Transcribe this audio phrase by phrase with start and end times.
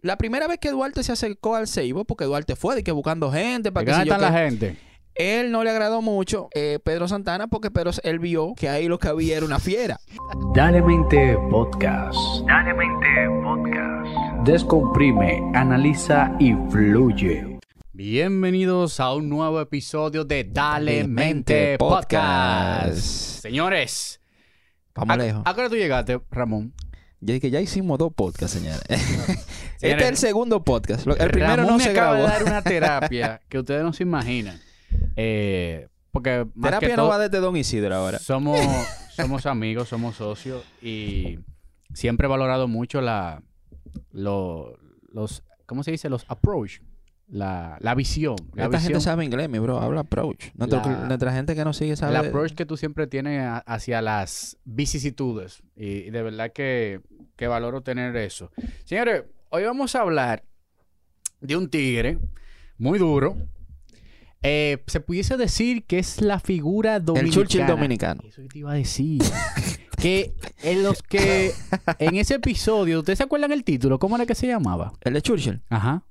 [0.00, 3.30] la primera vez que Duarte se acercó al Seibo, porque Duarte fue de que buscando
[3.32, 4.76] gente para que ¿Dónde sé yo está la gente?
[5.14, 8.98] él no le agradó mucho eh, Pedro Santana porque Pedro él vio que ahí lo
[9.00, 9.98] que había era una fiera.
[10.54, 12.16] Dale Mente Podcast.
[12.46, 14.46] Dale Mente Podcast.
[14.46, 17.58] Descomprime, analiza y fluye.
[17.92, 22.96] Bienvenidos a un nuevo episodio de Dale Mente Podcast.
[23.42, 24.20] Señores,
[24.94, 25.42] Vamos ¿a, lejos.
[25.44, 26.72] ¿a qué hora tú llegaste, Ramón?
[27.20, 28.82] Ya dije que ya hicimos dos podcasts, señores.
[28.88, 31.06] este es el segundo podcast.
[31.06, 32.26] El primero Ramón no me se acaba grabó.
[32.26, 34.60] de dar una terapia que ustedes no se imaginan.
[35.16, 38.18] Eh, porque más Terapia que no todo, va desde Don Isidro ahora.
[38.18, 38.60] Somos,
[39.16, 41.40] somos amigos, somos socios y
[41.92, 43.42] siempre he valorado mucho la,
[44.12, 44.78] lo-
[45.12, 46.08] los, ¿cómo se dice?
[46.08, 46.78] Los approach,
[47.28, 48.36] la, la visión.
[48.54, 49.80] La Esta gente sabe inglés, mi bro.
[49.80, 50.46] Habla approach.
[50.54, 52.16] Nuestro- La- Nuestra gente que nos sigue el sabe...
[52.16, 55.62] approach que tú siempre tienes hacia las vicisitudes.
[55.76, 57.00] Y, y de verdad que,
[57.36, 58.50] que valoro tener eso.
[58.84, 60.44] Señores, hoy vamos a hablar
[61.40, 62.18] de un tigre
[62.78, 63.36] muy duro.
[64.42, 67.26] Eh, se pudiese decir que es la figura dominicana.
[67.28, 68.22] El Churchill dominicano.
[68.26, 69.20] Eso que te iba a decir.
[69.98, 71.50] que en los que
[71.98, 73.98] en ese episodio, ¿ustedes se acuerdan el título?
[73.98, 74.92] ¿Cómo era que se llamaba?
[75.02, 75.60] El de Churchill.
[75.68, 76.04] Ajá.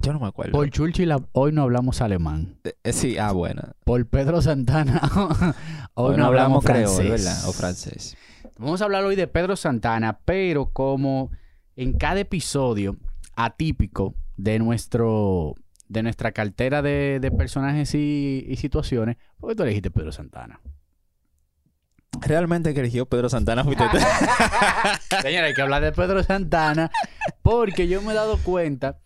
[0.00, 0.52] Yo no me acuerdo.
[0.52, 2.58] Por Churchill hoy no hablamos alemán.
[2.64, 3.62] Eh, eh, sí, ah, bueno.
[3.84, 5.00] Por Pedro Santana
[5.94, 7.10] hoy, no hablamos creol, francés.
[7.10, 7.48] ¿verdad?
[7.48, 8.16] O francés.
[8.58, 11.30] Vamos a hablar hoy de Pedro Santana, pero como
[11.76, 12.96] en cada episodio
[13.34, 15.54] atípico de nuestro
[15.88, 20.60] de nuestra cartera de, de personajes y, y situaciones, ¿por qué tú elegiste Pedro Santana?
[22.20, 23.64] Realmente que eligió Pedro Santana.
[25.22, 26.90] Señora, hay que hablar de Pedro Santana
[27.42, 28.98] porque yo me he dado cuenta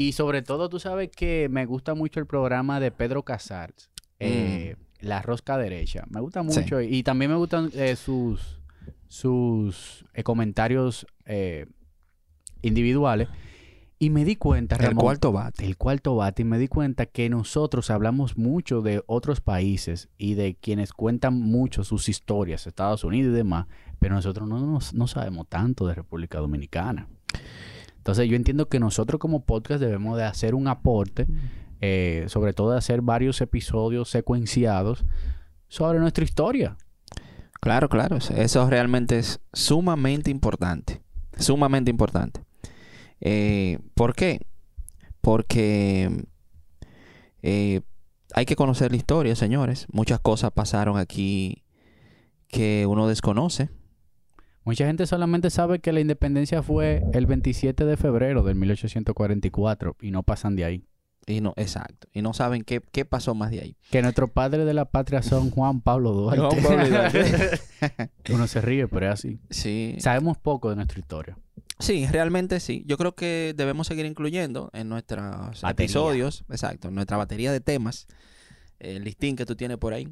[0.00, 4.76] y sobre todo tú sabes que me gusta mucho el programa de Pedro Casals, eh,
[5.00, 6.04] La Rosca Derecha.
[6.08, 6.46] Me gusta Sí.
[6.60, 8.60] mucho y también me gustan eh, sus,
[9.08, 11.06] sus eh, comentarios
[12.62, 13.28] individuales
[13.98, 15.66] y me di cuenta, El Ramón, cuarto bate.
[15.66, 20.32] el cuarto bate y me di cuenta que nosotros hablamos mucho de otros países y
[20.32, 23.66] de quienes cuentan mucho sus historias, Estados Unidos y demás,
[23.98, 27.06] pero nosotros no, nos- no sabemos tanto de República Dominicana.
[28.00, 31.26] Entonces yo entiendo que nosotros como podcast debemos de hacer un aporte,
[31.82, 35.04] eh, sobre todo de hacer varios episodios secuenciados
[35.68, 36.78] sobre nuestra historia.
[37.60, 38.16] Claro, claro.
[38.16, 41.02] Eso realmente es sumamente importante.
[41.36, 42.42] Sumamente importante.
[43.20, 44.40] Eh, ¿Por qué?
[45.20, 46.24] Porque
[47.42, 47.82] eh,
[48.32, 49.86] hay que conocer la historia, señores.
[49.92, 51.64] Muchas cosas pasaron aquí
[52.48, 53.68] que uno desconoce.
[54.70, 60.12] Mucha gente solamente sabe que la independencia fue el 27 de febrero del 1844 y
[60.12, 60.84] no pasan de ahí.
[61.26, 62.06] Y no, exacto.
[62.12, 63.76] Y no saben qué, qué pasó más de ahí.
[63.90, 66.62] Que nuestro padre de la patria son Juan Pablo Duarte.
[66.62, 67.60] Juan Pablo Duarte.
[68.32, 69.40] Uno se ríe, pero es así.
[69.50, 69.96] Sí.
[69.98, 71.36] Sabemos poco de nuestra historia.
[71.80, 72.84] Sí, realmente sí.
[72.86, 75.70] Yo creo que debemos seguir incluyendo en nuestros Batería.
[75.70, 78.06] episodios, exacto, en nuestra batería de temas,
[78.78, 80.06] el listín que tú tienes por ahí.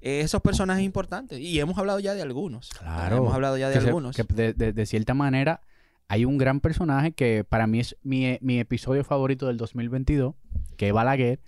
[0.00, 1.38] Eh, esos personajes importantes.
[1.38, 2.68] Y hemos hablado ya de algunos.
[2.70, 3.16] Claro.
[3.18, 4.16] Hemos hablado ya de Que se- algunos.
[4.16, 5.60] que de, de- de cierta manera
[6.08, 10.34] hay un gran personaje que para mí es mi, mi episodio favorito del 2022,
[10.76, 11.40] que es Balaguer,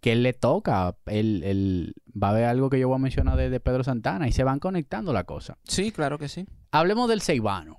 [0.00, 0.96] que él le toca.
[1.06, 4.26] Él, él- va a haber algo que yo voy a mencionar de, de Pedro Santana
[4.28, 5.56] y se van conectando la cosa.
[5.64, 6.46] Sí, claro que sí.
[6.72, 7.78] Hablemos del Ceibano.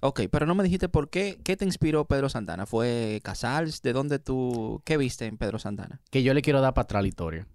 [0.00, 1.40] Ok, pero no me dijiste por qué.
[1.42, 2.66] ¿Qué te inspiró Pedro Santana?
[2.66, 3.82] ¿Fue Casals?
[3.82, 4.80] ¿De dónde tú...
[4.84, 6.00] ¿Qué viste en Pedro Santana?
[6.10, 7.46] Que yo le quiero dar para atrás la historia.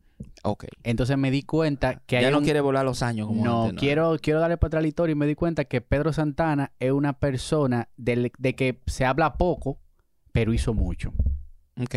[0.43, 0.65] Ok.
[0.83, 3.63] Entonces me di cuenta que hay ya no un- quiere volar los años como No,
[3.65, 6.73] antes, quiero, quiero darle para atrás la historia y me di cuenta que Pedro Santana
[6.79, 9.79] es una persona del- de, que se habla poco,
[10.33, 11.13] pero hizo mucho.
[11.81, 11.95] Ok.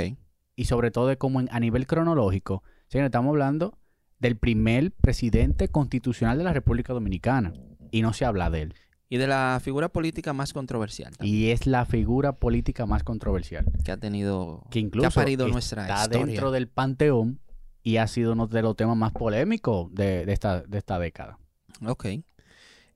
[0.54, 3.76] Y sobre todo de cómo en- a nivel cronológico, estamos hablando
[4.20, 7.52] del primer presidente constitucional de la República Dominicana.
[7.90, 8.74] Y no se habla de él.
[9.08, 13.64] Y de la figura política más controversial también, Y es la figura política más controversial.
[13.84, 14.64] que ha tenido...
[14.70, 16.26] Que incluso ha parido está nuestra historia.
[16.26, 17.40] dentro del panteón
[17.86, 21.38] y ha sido uno de los temas más polémicos de, de esta, de esta década.
[21.86, 22.06] Ok.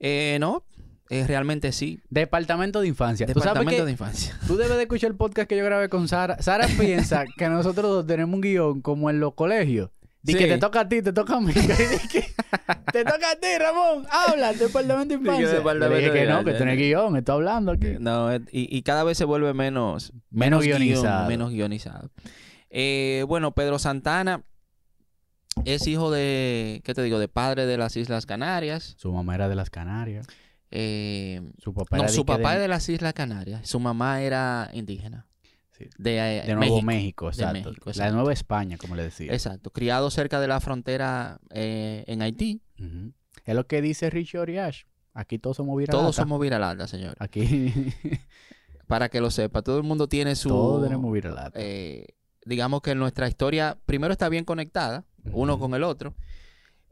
[0.01, 0.65] Eh, no,
[1.09, 2.01] eh, realmente sí.
[2.09, 3.25] Departamento de Infancia.
[3.25, 4.37] ¿Tú sabes Departamento de infancia.
[4.45, 6.41] Tú debes de escuchar el podcast que yo grabé con Sara.
[6.41, 9.91] Sara piensa que nosotros dos tenemos un guion como en los colegios.
[10.23, 11.53] Di que te toca a ti, te toca a mí.
[12.11, 12.25] Que,
[12.91, 14.05] te toca a ti, Ramón.
[14.11, 15.47] Habla, departamento de infancia.
[15.47, 17.95] departamento dije que de no, que eres guion, estoy hablando aquí.
[17.97, 20.11] No, y, y cada vez se vuelve menos...
[20.29, 21.29] Menos guionizado.
[21.29, 22.09] menos guionizado.
[22.69, 24.43] Eh, bueno, Pedro Santana
[25.65, 27.19] es hijo de, ¿qué te digo?
[27.19, 28.95] De padre de las Islas Canarias.
[28.97, 30.27] Su mamá era de las Canarias.
[30.71, 33.67] Eh, Su papá no, era de su papá de, es de las Islas Canarias.
[33.67, 35.27] Su mamá era indígena.
[35.77, 35.85] Sí.
[35.97, 37.29] De, eh, de Nuevo México, México.
[37.29, 37.69] exacto.
[37.69, 38.11] México, La.
[38.11, 39.33] Nueva España, como le decía.
[39.33, 39.71] Exacto.
[39.71, 42.61] Criado cerca de la frontera eh, en Haití.
[43.45, 44.83] Es lo que dice Richie Oriash.
[45.13, 46.01] Aquí todos somos viralatas.
[46.01, 47.15] Todos somos viralatas, señor.
[47.19, 47.73] Aquí.
[48.87, 49.61] para que lo sepa.
[49.61, 50.49] Todo el mundo tiene su...
[50.49, 51.59] Todos tenemos viralata.
[51.61, 52.07] eh,
[52.45, 56.13] digamos que nuestra historia primero está bien conectada, uno con el otro,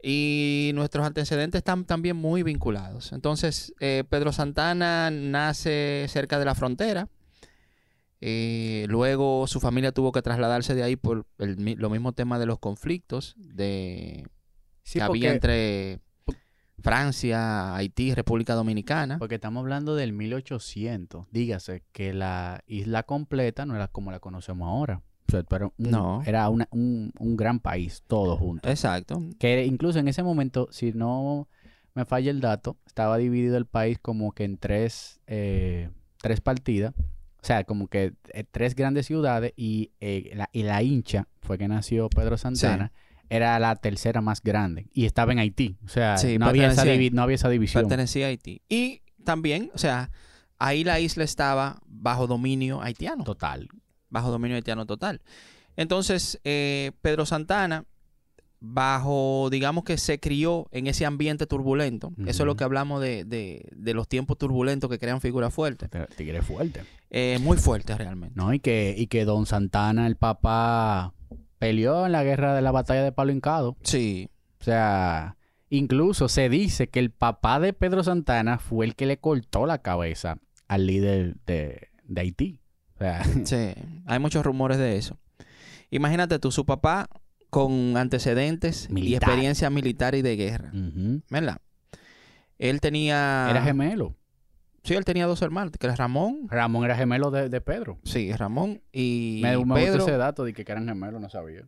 [0.02, 3.12] y nuestros antecedentes están también muy vinculados.
[3.12, 7.08] Entonces, eh, Pedro Santana nace cerca de la frontera.
[8.22, 12.46] eh, luego su familia tuvo que trasladarse de ahí por el, lo mismo tema de
[12.46, 14.26] los conflictos de,
[14.82, 16.00] Sí, que había entre
[16.80, 19.18] Francia, Haití, República Dominicana.
[19.18, 21.26] porque estamos hablando del 1800.
[21.30, 25.02] Dígase que la isla completa no era como la conocemos ahora.
[25.34, 26.22] O sea, era un, No.
[26.26, 28.68] era una- un, un gran país, todo junto.
[28.68, 29.22] Exacto.
[29.38, 31.48] Que incluso en ese momento, si no
[31.94, 35.90] me falla el dato, estaba dividido el país como que en tres, eh,
[36.20, 36.94] tres partidas.
[36.98, 41.56] O sea, como que eh, tres grandes ciudades y, eh, la, y la hincha fue
[41.58, 42.92] que nació Pedro Santana.
[43.30, 45.76] Era la tercera más grande y estaba en Haití.
[45.84, 47.84] O sea, Sí, no, había esa pertenecía- divi- no había esa división.
[47.84, 48.60] Pertenecía a Haití.
[48.68, 50.10] Y también, o sea,
[50.58, 53.22] ahí la isla estaba bajo dominio haitiano.
[53.24, 53.68] Total.
[54.10, 55.20] Bajo dominio haitiano total.
[55.76, 57.84] Entonces, eh, Pedro Santana,
[58.62, 62.12] bajo, digamos que se crió en ese ambiente turbulento.
[62.26, 65.88] Eso es lo que hablamos de, de- de los tiempos turbulentos que crean figuras fuertes.
[65.88, 66.82] Te- Tigre fuerte.
[67.10, 68.34] Eh, muy fuertes realmente.
[68.36, 71.14] No, y que, y que Don Santana, el papá,
[71.58, 73.76] peleó en la guerra de la batalla de Palo Hincado.
[73.82, 74.28] Sí,
[74.60, 75.36] O sea,
[75.70, 79.78] incluso se dice que el papá de Pedro Santana fue el que le cortó la
[79.78, 80.36] cabeza
[80.68, 82.59] al líder de, de Haití.
[83.00, 83.72] Sea, sí.
[84.06, 85.18] Hay muchos rumores de eso.
[85.90, 87.08] Imagínate tú, su papá
[87.48, 90.70] con antecedentes y experiencia militar y de guerra.
[90.72, 91.22] ujú.
[91.30, 91.58] ¿Verdad?
[92.58, 93.48] Él tenía...
[93.50, 94.14] era gemelo.
[94.84, 96.46] Sí, él tenía dos hermanos, que era Ramón.
[96.48, 97.98] Ramón era gemelo de, de Pedro.
[98.04, 100.02] Sí, Ramón y me, me Pedro.
[100.02, 101.62] ese dato de que eran gemelos, no sabía.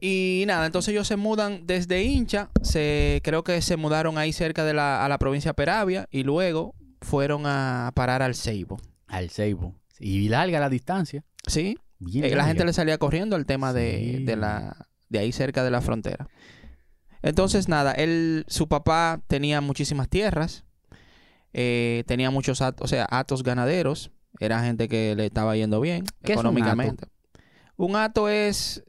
[0.00, 4.64] Y nada, entonces ellos se mudan desde Hincha, se, creo que se mudaron ahí cerca
[4.64, 8.78] de la, a la provincia de Peravia y luego fueron a parar al Ceibo.
[9.06, 9.74] Al Seibo.
[9.98, 11.24] Y larga la distancia.
[11.46, 11.78] ¿Sí?
[11.98, 12.48] Bien Eh, la larga.
[12.48, 14.24] gente le salía corriendo al tema de, Sí.
[14.24, 16.28] de la, de ahí cerca de la frontera.
[17.22, 20.64] Entonces nada, él, su papá tenía muchísimas tierras,
[21.52, 26.04] eh, tenía muchos atos, o sea, atos ganaderos, era gente que le estaba yendo bien
[26.22, 27.06] ¿Qué es un económicamente.
[27.76, 28.84] Un ato es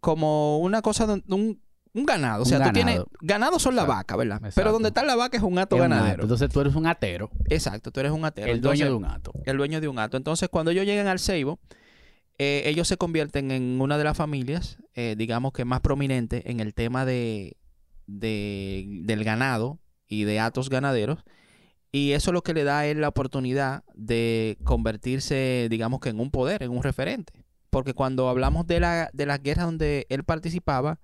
[0.00, 1.60] como una cosa, un,
[1.98, 2.42] un ganado.
[2.42, 2.72] O sea, tú ganado.
[2.84, 3.02] tienes.
[3.20, 3.98] Ganados son la Exacto.
[3.98, 4.36] vaca, ¿verdad?
[4.38, 4.54] Exacto.
[4.56, 6.22] Pero donde está la vaca es un ato Es un ganadero.
[6.22, 8.50] Entonces tú eres un atero, Exacto, tú eres un atero.
[8.52, 9.32] el dueño de un ato.
[9.44, 10.16] el dueño de un ato.
[10.16, 11.58] Entonces, cuando ellos llegan al Ceibo,
[12.38, 16.60] eh, ellos se convierten en una de las familias, eh, digamos que más prominente en
[16.60, 17.56] el tema de,
[18.06, 21.18] de- del ganado y de atos ganaderos.
[21.90, 26.10] Y eso es lo que le da a él la oportunidad de convertirse, digamos que
[26.10, 27.44] en un poder, en un referente.
[27.70, 31.00] Porque cuando hablamos de la, de las guerras donde él participaba,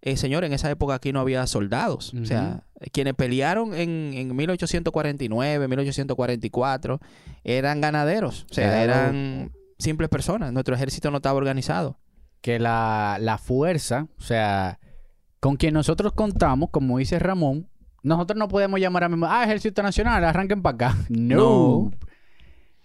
[0.00, 2.14] eh, señor, en esa época aquí no había soldados.
[2.14, 7.00] O sea, quienes pelearon en, en 1849, 1844,
[7.44, 8.46] eran ganaderos.
[8.50, 10.52] O sea, Era eran simples personas.
[10.52, 11.98] Nuestro ejército no estaba organizado.
[12.40, 14.78] que la, la fuerza, o sea,
[15.40, 17.68] con quien nosotros contamos, como dice Ramón,
[18.04, 20.96] nosotros no podemos llamar a mismo, ah, Ejército Nacional, arranquen para acá.
[21.08, 21.36] No.
[21.36, 21.90] No.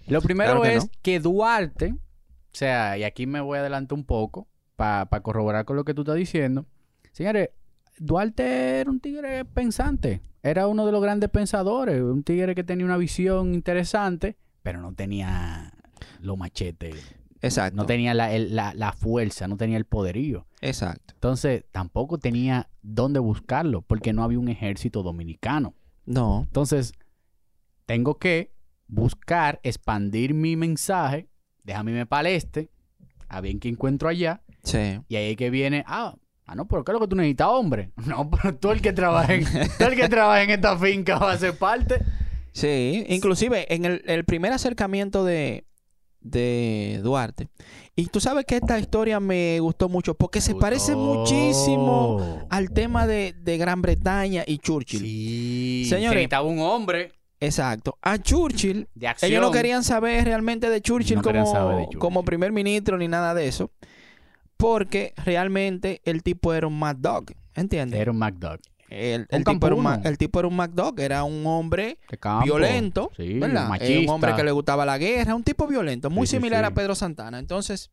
[0.08, 0.92] Lo primero Claro que es no.
[1.02, 1.98] que Duarte, o
[2.56, 6.02] sea, y aquí me voy a adelantar un poco para corroborar con lo que tú
[6.02, 6.66] estás diciendo.
[7.14, 7.50] Señores,
[7.98, 12.86] Duarte era un tigre pensante, era uno de los grandes pensadores, un tigre que tenía
[12.86, 15.72] una visión interesante, pero no tenía
[16.20, 17.76] los machetes Exacto.
[17.78, 20.48] no tenía la, el- la- la fuerza, no tenía el poderío.
[20.62, 21.14] Exacto.
[21.14, 25.74] Entonces, tampoco tenía dónde buscarlo, porque no había un ejército dominicano.
[26.06, 26.44] No.
[26.48, 26.94] Entonces,
[27.86, 28.54] tengo que
[28.88, 31.28] buscar, expandir mi mensaje,
[31.64, 32.70] déjame irme para el este,
[33.28, 35.00] a ver qué encuentro allá, Sí.
[35.10, 36.16] y ahí es que viene, ah,
[36.46, 37.92] ah, no, pero ¿qué es lo que tú necesitas, hombre?
[38.06, 39.44] No, pero tú el que trabaja en,
[39.78, 42.00] tú el que trabaja en esta finca va a ser parte.
[42.52, 43.06] Sí.
[43.10, 45.66] Inclusive, en el, el primer acercamiento de,
[46.22, 47.50] de Duarte.
[47.96, 53.06] Y tú sabes que esta historia me gustó mucho porque se parece muchísimo al tema
[53.08, 55.00] de, de Gran Bretaña y Churchill.
[55.02, 55.86] Sí.
[55.90, 56.28] Señores.
[56.30, 57.12] Se un hombre
[57.46, 57.98] Exacto.
[58.02, 61.20] A Churchill, de ellos no querían saber realmente de No Churchill.
[62.00, 63.70] como primer ministro ni nada de eso.
[64.64, 67.26] Porque realmente el tipo era un mad dog.
[67.54, 68.00] ¿Entiendes?
[68.00, 68.62] Era un MacDuck.
[68.90, 71.00] El, un el tipo era un, el tipo era un mad dog.
[71.00, 71.98] Era un hombre
[72.44, 73.12] violento.
[73.18, 73.70] Sí, ¿verdad?
[73.82, 75.36] Eh, un hombre que le gustaba la guerra.
[75.36, 76.10] Un tipo violento.
[76.10, 76.72] Muy Sí, similar sí.
[76.72, 77.40] a Pedro Santana.
[77.40, 77.92] Entonces...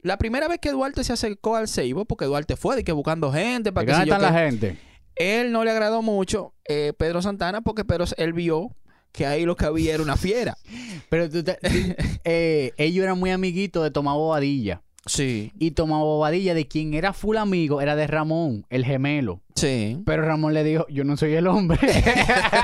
[0.00, 3.32] La primera vez que Duarte se acercó al Seibo, porque Duarte fue de que buscando
[3.32, 4.78] gente para ¿De que están la gente?
[5.16, 8.76] él no le agradó mucho eh, Pedro Santana porque Pedro él vio
[9.10, 10.56] que ahí lo que había era una fiera.
[11.10, 11.58] Pero tú te-
[12.24, 14.82] eh, ellos eran muy amiguitos de Tomás Bobadilla.
[15.08, 15.52] Sí.
[15.58, 19.42] Y Tomás Bobadilla, de quien era full amigo, era de Ramón, el gemelo.
[19.56, 20.02] Sí.
[20.06, 21.78] Pero Ramón le dijo, yo no soy el hombre.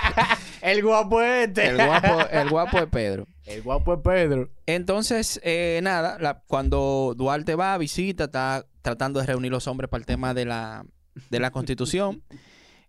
[0.62, 1.66] El guapo este.
[1.68, 3.26] El guapo, el guapo es Pedro.
[3.44, 4.48] El guapo es Pedro.
[4.64, 9.98] Entonces, eh, nada, la- cuando Duarte va, visita, está tratando de reunir los hombres para
[10.00, 10.86] el tema de la,
[11.28, 12.22] de la constitución.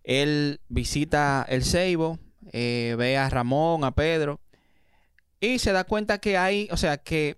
[0.04, 2.18] Él visita el Ceibo,
[2.50, 4.40] eh, ve a Ramón, a Pedro,
[5.38, 7.36] y se da cuenta que hay, o sea, que,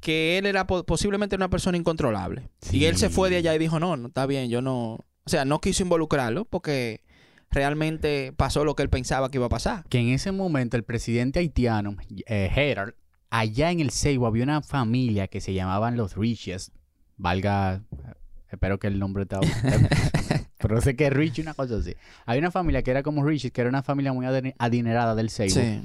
[0.00, 2.48] que él era po- posiblemente una persona incontrolable.
[2.72, 4.94] Y él se fue de allá y dijo, no, no, está bien, yo no...
[5.24, 7.02] O sea, no quiso involucrarlo porque
[7.50, 9.84] realmente pasó lo que él pensaba que iba a pasar.
[9.88, 12.94] Que en ese momento el presidente haitiano, eh, Gerard,
[13.30, 16.72] allá en el Ceibo había una familia que se llamaban los Riches.
[17.16, 18.14] Valga, eh,
[18.50, 19.40] espero que el nombre está...
[20.58, 21.94] pero sé que es Rich, una cosa así.
[22.26, 25.30] Había una familia que era como Riches, que era una familia muy adine- adinerada del
[25.30, 25.54] Ceibo.
[25.54, 25.82] Sí.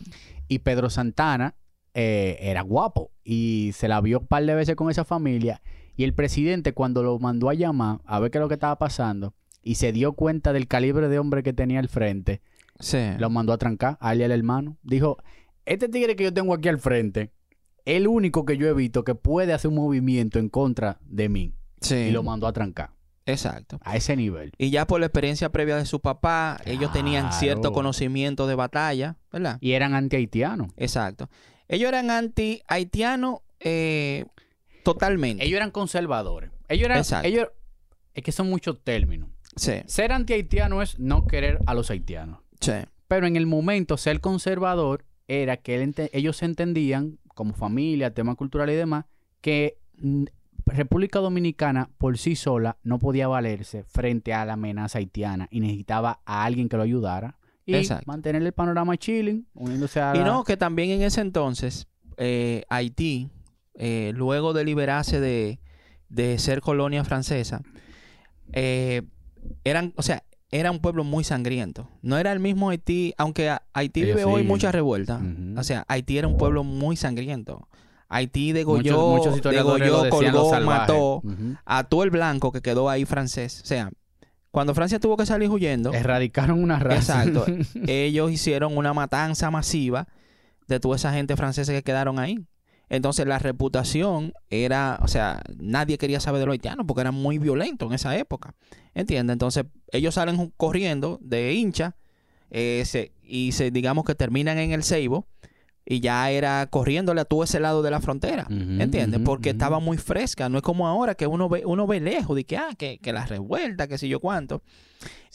[0.47, 1.55] Y Pedro Santana
[1.93, 5.61] eh, era guapo y se la vio un par de veces con esa familia.
[5.95, 8.77] Y el presidente, cuando lo mandó a llamar a ver qué es lo que estaba
[8.79, 12.41] pasando y se dio cuenta del calibre de hombre que tenía al frente,
[12.79, 12.97] Sí.
[13.19, 14.77] lo mandó a trancar a él y al hermano.
[14.81, 15.17] Dijo:
[15.65, 17.31] Este tigre que yo tengo aquí al frente,
[17.85, 21.53] el único que yo he visto que puede hacer un movimiento en contra de mí.
[21.81, 21.95] Sí.
[21.95, 22.91] Y lo mandó a trancar
[23.25, 23.79] Exacto.
[23.83, 24.51] a ese nivel.
[24.57, 29.17] Y ya por la experiencia previa de su papá, ellos tenían cierto conocimiento de batalla,
[29.31, 29.57] ¿verdad?
[29.61, 30.69] Y eran anti-haitianos.
[30.77, 31.29] Exacto.
[31.73, 34.25] Ellos eran anti-haitianos eh,
[34.83, 35.43] totalmente.
[35.43, 36.51] Ellos eran conservadores.
[36.69, 36.99] Ellos eran.
[36.99, 37.27] Exacto.
[37.27, 37.47] Ellos,
[38.13, 39.29] es que son muchos términos.
[39.55, 42.39] Sí, Ser anti-haitiano es no querer a los haitianos.
[42.59, 42.73] sí,
[43.07, 48.69] Pero en el momento, ser conservador era que él ellos entendían, como familia, tema cultural
[48.69, 49.05] y demás,
[49.41, 50.25] que mm,
[50.65, 56.21] República Dominicana por sí sola no podía valerse frente a la amenaza haitiana y necesitaba
[56.25, 58.03] a alguien que lo ayudara y Exacto.
[58.07, 63.29] mantener el panorama chilling, uniéndose a Y no, que también en ese entonces, eh, Haití,
[63.75, 65.59] eh, luego de liberarse de,
[66.09, 67.61] de ser colonia francesa,
[68.51, 69.01] eh,
[69.63, 71.89] eran, o sea, era un pueblo muy sangriento.
[72.01, 74.47] No era el mismo Haití, aunque a- Haití Ellos vive hoy sí.
[74.47, 75.17] mucha revuelta.
[75.17, 75.59] Ujú.
[75.59, 77.67] O sea, Haití era un pueblo muy sangriento.
[78.09, 81.55] Haití degolló, muchos, muchos historiadores degolló, colgó, mató Ujú.
[81.65, 83.61] a todo el blanco que quedó ahí francés.
[83.63, 83.89] O sea,
[84.53, 87.23] cuando Francia tuvo que salir huyendo, Erradicaron una raza.
[87.25, 87.45] Exacto.
[87.87, 90.07] ellos hicieron una matanza masiva
[90.67, 92.37] de toda esa gente francesa que quedaron ahí.
[92.87, 97.39] Entonces la reputación era, o sea, nadie quería saber de los haitianos porque eran muy
[97.39, 98.53] violentos en esa época.
[98.93, 99.33] ¿Entiendes?
[99.33, 101.95] Entonces ellos salen corriendo de hincha
[102.51, 105.25] eh, se- y se, digamos que terminan en el Ceibo
[105.85, 108.43] y ya era corriéndole a todo ese lado de la frontera.
[108.49, 109.19] Ujú, ¿Entiendes?
[109.25, 110.47] Porque estaba muy fresca.
[110.49, 113.11] No es como ahora que uno ve, uno ve lejos de que, ah, que, que
[113.11, 114.61] la revuelta, que sé yo cuánto.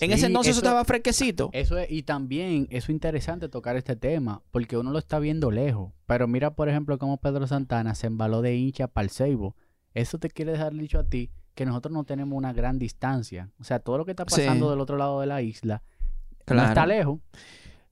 [0.01, 1.51] En ese entonces eso eso- estaba fresquecito.
[1.53, 5.51] Eso es, y también eso es interesante tocar este tema, porque uno lo está viendo
[5.51, 5.93] lejos.
[6.07, 9.55] Pero mira, por ejemplo, cómo Pedro Santana se embaló de hincha para el Ceibo.
[9.93, 13.51] Eso te quiere dejar dicho a ti que nosotros no tenemos una gran distancia.
[13.61, 14.41] O sea, todo lo que está Sí.
[14.41, 15.83] pasando del otro lado de la isla
[16.47, 17.19] no está lejos.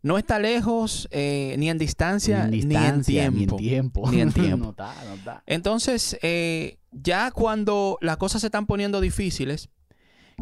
[0.06, 3.56] No está lejos eh, ni en distancia ni en, distancia, tiempo.
[3.58, 4.10] Ni en tiempo.
[4.10, 4.56] Ni en tiempo.
[4.66, 5.42] no está, no está.
[5.46, 9.68] Entonces, eh, ya cuando las cosas se están poniendo difíciles,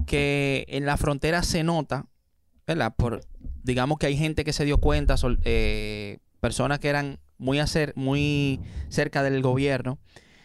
[0.07, 2.07] que en la frontera se nota,
[2.67, 2.95] ¿verdad?
[2.97, 3.23] Por,
[3.63, 7.93] digamos que hay gente que se dio cuenta, sol- eh, personas que eran muy, acer-
[7.97, 9.99] muy cerca del gobierno,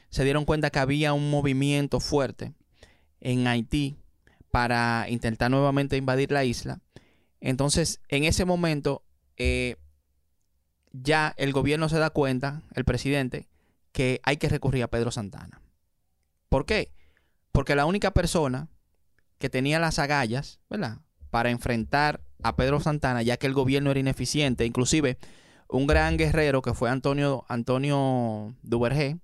[0.10, 2.54] se dieron cuenta que había un movimiento fuerte
[3.22, 3.98] en Haití
[4.50, 6.80] para intentar nuevamente invadir la isla.
[7.42, 9.04] Entonces, en ese momento,
[9.40, 9.76] eh,
[10.92, 13.48] ya el gobierno se da cuenta, el presidente,
[13.92, 15.62] que hay que recurrir a Pedro Santana.
[16.50, 16.92] ¿Por qué?
[17.52, 18.68] Porque la única persona
[19.38, 21.00] que tenía las agallas, ¿verdad?
[21.30, 25.18] Para enfrentar a Pedro Santana, ya que el gobierno era ineficiente, inclusive
[25.68, 29.18] un gran guerrero que fue Antonio, Antonio Duvergé,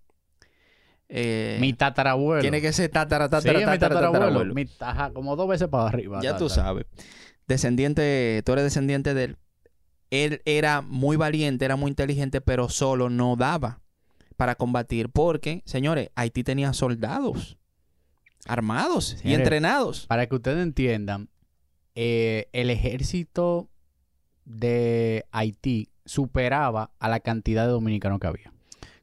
[1.09, 2.41] eh, Mi tatarabuelo.
[2.41, 4.13] tiene que ser tatara, Sí, tatara, mi tatara, tatarabuelo.
[4.25, 4.53] tatarabuelo.
[4.53, 6.19] Mi- ajá, como dos veces para arriba.
[6.21, 6.85] Ya tú sabes.
[7.47, 9.37] Descendiente, tú eres descendiente de él.
[10.11, 13.81] Él era muy valiente, era muy inteligente, pero solo no daba
[14.37, 15.09] para combatir.
[15.09, 17.57] Porque, señores, Haití tenía soldados
[18.47, 20.05] armados y entrenados.
[20.07, 21.29] Para que ustedes entiendan,
[21.95, 23.69] eh, el ejército
[24.45, 28.53] de Haití superaba a la cantidad de dominicanos que había.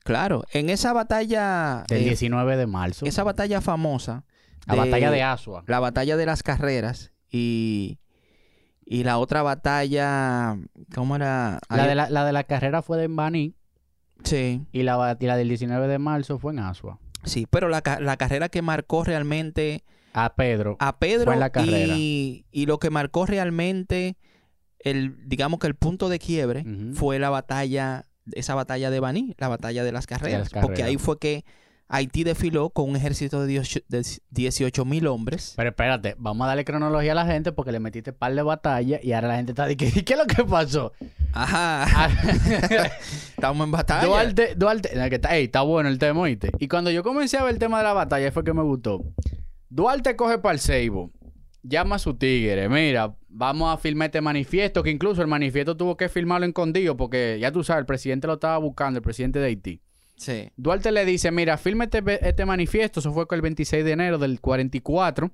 [0.04, 3.06] Claro, en esa batalla, Del eh, 19 de marzo.
[3.06, 4.25] esa batalla famosa,
[4.66, 5.64] la batalla de Asua.
[5.66, 7.99] la batalla de las carreras y,
[8.92, 10.56] y la otra batalla,
[10.94, 11.58] ¿cómo era?
[11.70, 13.54] La de la, la de la carrera fue en Baní
[14.25, 14.64] Sí.
[14.72, 16.99] y la, y la del 19 de marzo fue en Asua.
[17.25, 19.82] Sí, pero la, la carrera que marcó realmente
[20.12, 20.76] A Pedro.
[20.78, 21.94] a Pedro Fue en la carrera.
[21.96, 24.16] y, y lo que marcó realmente
[24.80, 29.49] el, digamos que el punto de quiebre fue la batalla, esa batalla de Baní, la
[29.49, 30.66] batalla de las carreras, carreras.
[30.66, 31.44] porque ahí fue que
[31.94, 33.62] Haití desfiló con un ejército de
[34.30, 35.52] 18 mil hombres.
[35.56, 38.99] Pero espérate, vamos a darle cronología a la gente porque le metiste par de batalla
[39.02, 40.94] y ahora la gente está diciendo, ¿qué es lo que pasó?
[41.34, 41.84] Ajá.
[41.94, 42.08] Ah,
[43.37, 44.06] Estamos en batalla.
[44.06, 46.50] Duarte, Duarte, no, que está, ey, está bueno el tema, ¿oíste?
[46.58, 49.04] Y cuando yo comencé a ver el tema de la batalla fue que me gustó.
[49.68, 51.11] Duarte coge para el Seibo,
[51.62, 55.99] llama a su tigre, mira, vamos a filmar este manifiesto, que incluso el manifiesto tuvo
[55.99, 59.46] que filmarlo escondido porque ya tú sabes, el presidente lo estaba buscando, el presidente de
[59.49, 59.82] Haití.
[60.57, 64.40] Duarte le dice, mira, firme este, este, manifiesto, eso fue el 26 de enero del
[64.40, 65.31] 44,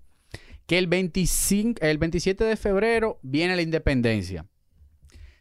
[0.67, 4.47] que el, 25, el 27 de febrero viene la independencia.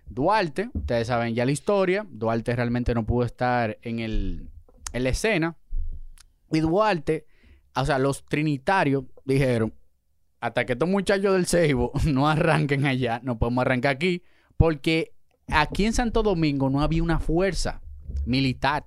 [0.05, 4.49] Duarte, ustedes saben ya la historia, Duarte realmente no pudo estar en, el,
[4.93, 5.57] en la escena,
[6.51, 7.25] y Duarte,
[7.75, 9.73] o sea, los trinitarios dijeron,
[10.39, 14.23] hasta que estos muchachos del Seibo no arranquen allá, no podemos arrancar aquí,
[14.55, 15.13] porque
[15.47, 17.81] aquí en Santo Domingo no había una fuerza
[18.25, 18.85] militar.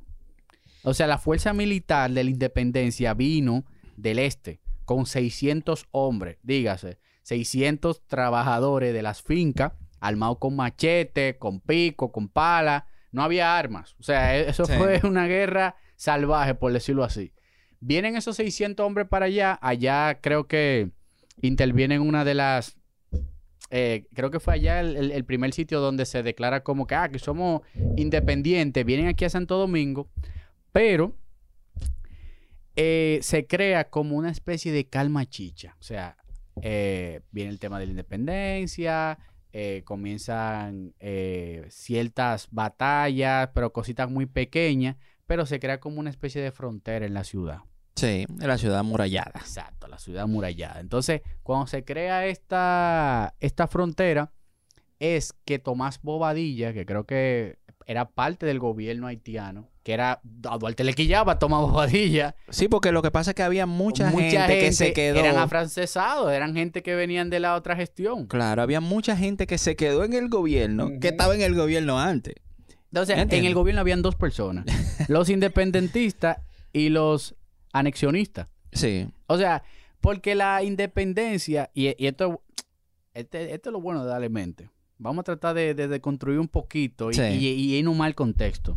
[0.82, 3.64] O sea, la fuerza militar de la independencia vino
[3.96, 11.60] del este con 600 hombres, dígase, 600 trabajadores de las fincas, armados con machete, con
[11.60, 12.86] pico, con pala.
[13.12, 13.94] No había armas.
[14.00, 14.72] O sea, e-, eso Sí.
[14.78, 17.32] fue una guerra salvaje, por decirlo así.
[17.80, 19.58] Vienen esos 600 hombres para allá.
[19.62, 20.90] Allá creo que
[21.42, 22.76] intervienen una de las...
[23.70, 26.94] eh, creo que fue allá el, el- el primer sitio donde se declara como que,
[26.94, 27.62] ah, que somos
[27.96, 28.84] independientes.
[28.84, 30.08] Vienen aquí a Santo Domingo.
[30.72, 31.16] Pero
[32.76, 35.76] eh, se crea como una especie de calma chicha.
[35.80, 36.16] O sea,
[36.62, 39.18] eh, viene el tema de la independencia,
[39.52, 40.94] eh, comienzan
[41.68, 44.96] ciertas batallas, pero cositas muy pequeñas,
[45.26, 47.60] pero se crea como una especie de frontera en la ciudad.
[47.96, 49.32] Sí, en la ciudad amurallada.
[49.34, 50.80] Exacto, la ciudad amurallada.
[50.80, 54.32] Entonces, cuando se crea esta, esta frontera,
[55.00, 60.58] es que Tomás Bobadilla, que creo que era parte del gobierno haitiano, que era a
[60.58, 62.34] Duarte le quillaba a Tomás Bobadilla.
[62.50, 65.18] Sí, porque lo que pasa es que había mucha, gente, que se quedó.
[65.18, 68.26] Eran afrancesados, eran gente que venían de la otra gestión.
[68.26, 71.98] Claro, había mucha gente que se quedó en el gobierno, que estaba en el gobierno
[71.98, 72.34] antes.
[72.92, 74.64] Entonces, ¿Me en el gobierno habían dos personas,
[75.08, 76.38] los independentistas
[76.72, 77.36] y los
[77.72, 78.48] anexionistas.
[78.72, 79.08] Sí.
[79.26, 79.62] O sea,
[80.00, 82.42] porque la independencia, y, y esto,
[83.14, 84.70] este- esto es lo bueno de darle mente.
[85.02, 87.22] Vamos a tratar de, de- de construir un poquito y, Sí.
[87.22, 88.76] y- y en un mal contexto.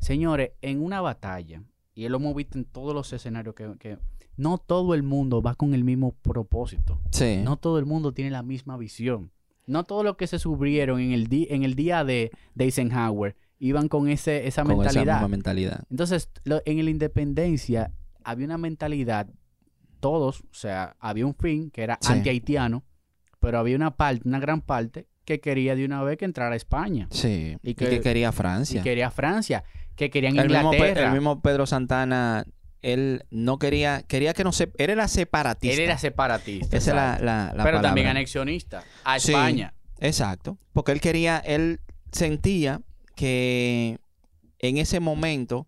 [0.00, 1.62] Señores, en una batalla,
[1.94, 3.98] y lo hemos visto en todos los escenarios, que, que
[4.36, 7.00] no todo el mundo va con el mismo propósito.
[7.10, 7.40] Sí.
[7.44, 9.30] No todo el mundo tiene la misma visión.
[9.66, 13.88] No todo lo que se subieron en el, en el día de, de Eisenhower iban
[13.88, 15.14] con ese, esa con esa mentalidad.
[15.14, 15.84] misma mentalidad.
[15.88, 17.92] Entonces, lo- en la independencia
[18.24, 19.30] había una mentalidad,
[20.00, 22.12] todos, o sea, había un fin que era Sí.
[22.12, 22.82] anti-haitiano,
[23.40, 26.56] pero había una parte, una gran parte que quería de una vez que entrara a
[26.56, 27.06] España.
[27.10, 27.56] Sí.
[27.62, 28.82] Y Y que- que, quería Y Francia.
[28.82, 29.64] quería Francia,
[29.96, 31.06] que querían el, mismo, Inglaterra.
[31.08, 32.44] el mismo Pedro Santana,
[32.82, 35.74] él no quería, quería que no se, él era separatista.
[35.74, 36.76] Él era separatista.
[36.76, 39.32] Esa es la, la, la pero también anexionista a Sí.
[39.32, 39.72] España.
[40.00, 40.58] Exacto.
[40.74, 41.80] Porque él quería, él
[42.12, 42.80] sentía
[43.16, 43.98] que
[44.58, 45.66] en ese momento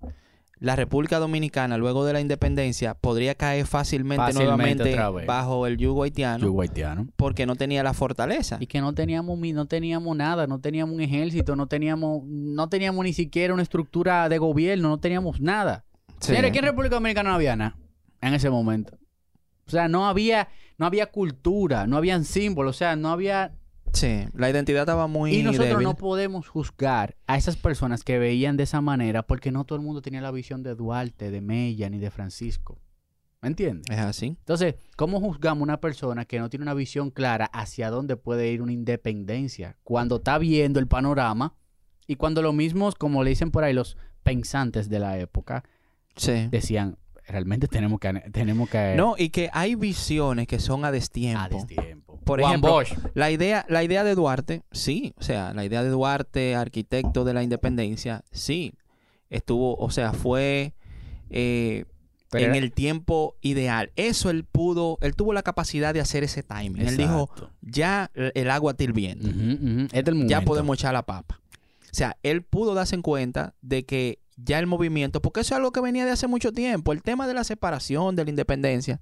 [0.58, 6.02] la República Dominicana, luego de la independencia, podría caer fácilmente, Fácilmente nuevamente bajo el yugo
[6.02, 7.08] haitiano Yugo haitiano.
[7.16, 8.56] porque no tenía la fortaleza.
[8.60, 13.04] Y que no teníamos no teníamos nada, no teníamos un ejército, no teníamos no teníamos
[13.04, 15.84] ni siquiera una estructura de gobierno, no teníamos nada.
[16.20, 16.28] Sí.
[16.28, 17.76] Señores, ¿qué en República Dominicana no había nada
[18.22, 18.96] en ese momento?
[19.66, 23.52] O sea, no había no había cultura, no habían símbolos, o sea, no había
[23.96, 25.84] Sí, la identidad estaba muy y nosotros débil.
[25.84, 29.84] no podemos juzgar a esas personas que veían de esa manera porque no todo el
[29.84, 32.78] mundo tenía la visión de Duarte, de Mella ni de Francisco.
[33.42, 33.86] ¿Me entiendes?
[33.90, 34.26] Es así.
[34.26, 38.50] Entonces, ¿cómo juzgamos a una persona que no tiene una visión clara hacia dónde puede
[38.50, 41.54] ir una independencia cuando está viendo el panorama
[42.06, 45.64] y cuando los mismos, como le dicen por ahí, los pensantes de la época
[46.16, 46.48] Sí.
[46.50, 51.40] decían, realmente tenemos que tenemos que No, y que hay visiones que son a destiempo.
[51.40, 52.05] a destiempo.
[52.26, 52.92] Por Juan ejemplo, Bosch.
[53.14, 57.32] La idea, la idea de Duarte, sí, o sea, la idea de Duarte, arquitecto de
[57.32, 58.74] la independencia, sí,
[59.30, 60.74] estuvo, o sea, fue
[61.30, 61.84] eh,
[62.32, 63.92] en el tiempo ideal.
[63.94, 66.84] Eso él pudo, él tuvo la capacidad de hacer ese timing.
[66.84, 69.28] Él dijo, ya el agua hirviendo.
[69.28, 70.30] Este es el momento.
[70.30, 71.40] ya podemos echar la papa.
[71.80, 75.58] O sea, él pudo darse en cuenta de que ya el movimiento, porque eso es
[75.58, 79.00] algo que venía de hace mucho tiempo, el tema de la separación, de la independencia,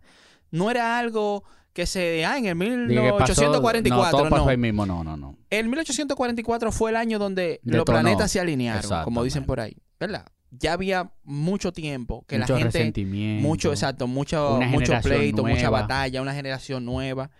[0.50, 1.42] no era algo
[1.74, 4.48] que se, ah, en el Diga que pasó- 1844, no, todo no.
[4.48, 5.36] ahí mismo, no, no, no.
[5.50, 10.24] El 1844 fue el año donde los planetas se alinearon, como dicen por ahí, ¿verdad?
[10.50, 13.46] Ya había mucho tiempo que mucho la gente, resentimiento.
[13.46, 17.30] mucho, exacto, mucho, mucho pleito, mucha batalla, una generación nueva.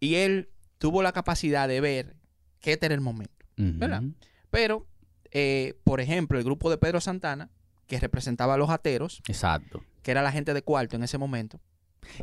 [0.00, 2.16] Y él tuvo la capacidad de ver
[2.60, 3.32] que este era el momento.
[3.56, 4.02] ¿verdad?
[4.50, 4.86] Pero,
[5.30, 7.50] eh, por ejemplo, el grupo de Pedro Santana,
[7.86, 9.82] que representaba a los ateros, Exacto.
[10.02, 11.60] que era la gente de cuarto en ese momento.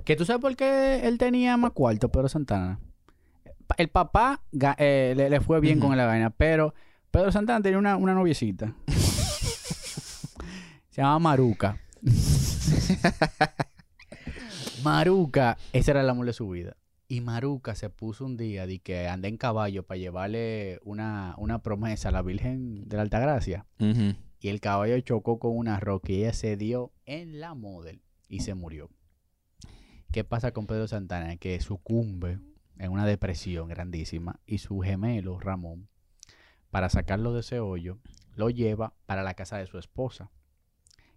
[0.03, 2.79] Que tú sabes por qué él tenía más cuarto, Pedro Santana.
[3.77, 4.41] El papá
[4.77, 6.73] eh, le, le fue bien con la vaina, pero
[7.09, 8.75] Pedro Santana tenía una, una noviecita.
[10.89, 11.77] Se llamaba Maruca.
[14.83, 16.75] Maruca, ese era el amor de su vida.
[17.07, 21.61] Y Maruca se puso un día de que anda en caballo para llevarle una, una
[21.61, 23.65] promesa a la Virgen de la Altagracia.
[23.79, 24.15] Ujú.
[24.39, 28.39] Y el caballo chocó con una roca y ella se dio en la model y
[28.39, 28.89] se murió.
[30.11, 31.37] ¿Qué pasa con Pedro Santana?
[31.37, 32.39] Que sucumbe
[32.77, 35.87] en una depresión grandísima y su gemelo, Ramón,
[36.69, 37.97] para sacarlo de ese hoyo,
[38.35, 40.29] lo lleva para la casa de su esposa.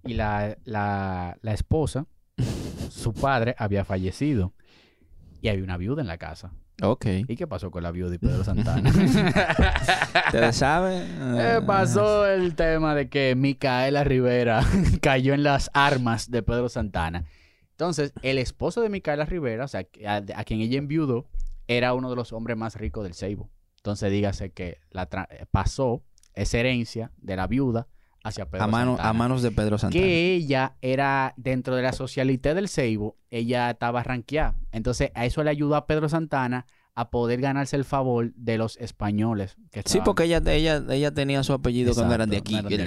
[0.04, 2.07] Y la, la, la esposa,
[2.90, 4.52] su padre, había fallecido.
[5.40, 6.52] Y había una viuda en la casa.
[6.80, 7.07] Ok.
[7.26, 8.90] ¿Y qué pasó con la viuda y Pedro Santana?
[10.26, 11.02] ¿Ustedes saben?
[11.38, 14.64] Eh, pasó el tema de que Micaela Rivera
[15.00, 17.24] cayó en las armas de Pedro Santana.
[17.74, 21.26] Entonces, el esposo de Micaela Rivera, o sea, a, a quien ella enviudó,
[21.66, 23.50] era uno de los hombres más ricos del Seibo.
[23.78, 26.02] Entonces, dígase que la tra- pasó
[26.34, 27.87] esa herencia de la viuda
[28.22, 29.08] hacia Pedro a, mano, Santana.
[29.08, 30.02] a manos de Pedro Santana.
[30.04, 34.54] Que ella era, dentro de la socialité del Seibo, ella estaba ranqueada.
[34.72, 38.76] Entonces, a eso le ayudó a Pedro Santana a poder ganarse el favor de los
[38.76, 39.57] españoles.
[39.72, 42.54] Que Sí, porque ella, ella, ella tenía su apellido cuando eran de aquí.
[42.57, 42.87] Exacto, no eran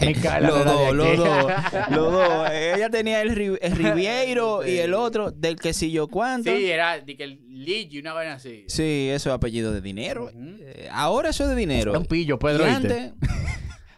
[0.00, 0.18] de aquí.
[0.42, 1.52] Los dos, los dos,
[1.90, 2.50] los dos.
[2.52, 6.50] Ella tenía el, Ri- el Riviero y el otro del que si yo cuánto.
[6.50, 8.64] Sí, era de que el Ligi, una vaina así.
[8.68, 10.30] Sí, eso es apellido de dinero.
[10.34, 11.92] Eh, ahora eso es de dinero.
[11.92, 12.64] Era un pillo, Pedro.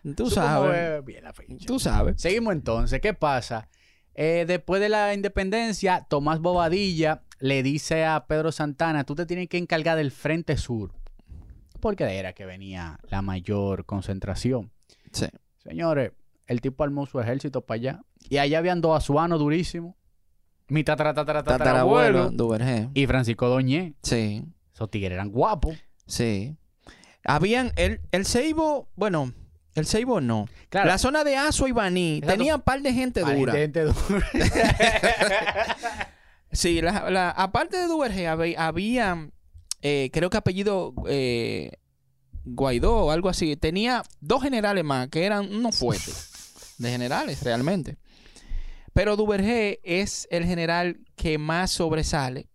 [0.05, 1.05] Y tú sabes.
[1.05, 1.35] bien la.
[1.67, 2.21] Tú sabes.
[2.23, 3.01] Seguimos entonces.
[3.01, 3.69] ¿Qué pasa?
[4.15, 9.49] Eh, después de la independencia, Tomás Bobadilla le dice a Pedro Santana, tú te tienes
[9.49, 10.93] que encargar del Frente Sur.
[11.81, 14.71] Porque de era que venía la mayor concentración.
[15.13, 15.27] Sí.
[15.65, 16.13] Señores,
[16.47, 18.01] el tipo armó su ejército para allá.
[18.29, 19.95] Y allá habían dos azuanos durísimos.
[20.69, 22.31] Mi tatara, tatara, Tatarabuelo.
[22.95, 23.95] Y Francisco Doñé.
[24.03, 25.77] Sí, Esos tigres eran guapos.
[26.07, 26.57] sí.
[27.23, 29.35] Habían, el, el Seibo, bueno,
[29.75, 30.49] el Seibo no.
[30.71, 30.89] Claro.
[30.89, 32.35] La zona de Azua y Baní Exacto.
[32.39, 33.53] tenía un par de gente Ay, dura.
[33.53, 34.27] gente dura.
[36.53, 39.31] Sí, la, aparte de Duvergé, había,
[39.83, 41.73] eh, creo que apellido eh,
[42.45, 43.57] Guaidó o algo así.
[43.57, 47.97] Tenía dos generales más que eran unos fuertes de generales, realmente.
[48.93, 52.49] Pero Duvergé es el general que más sobresale.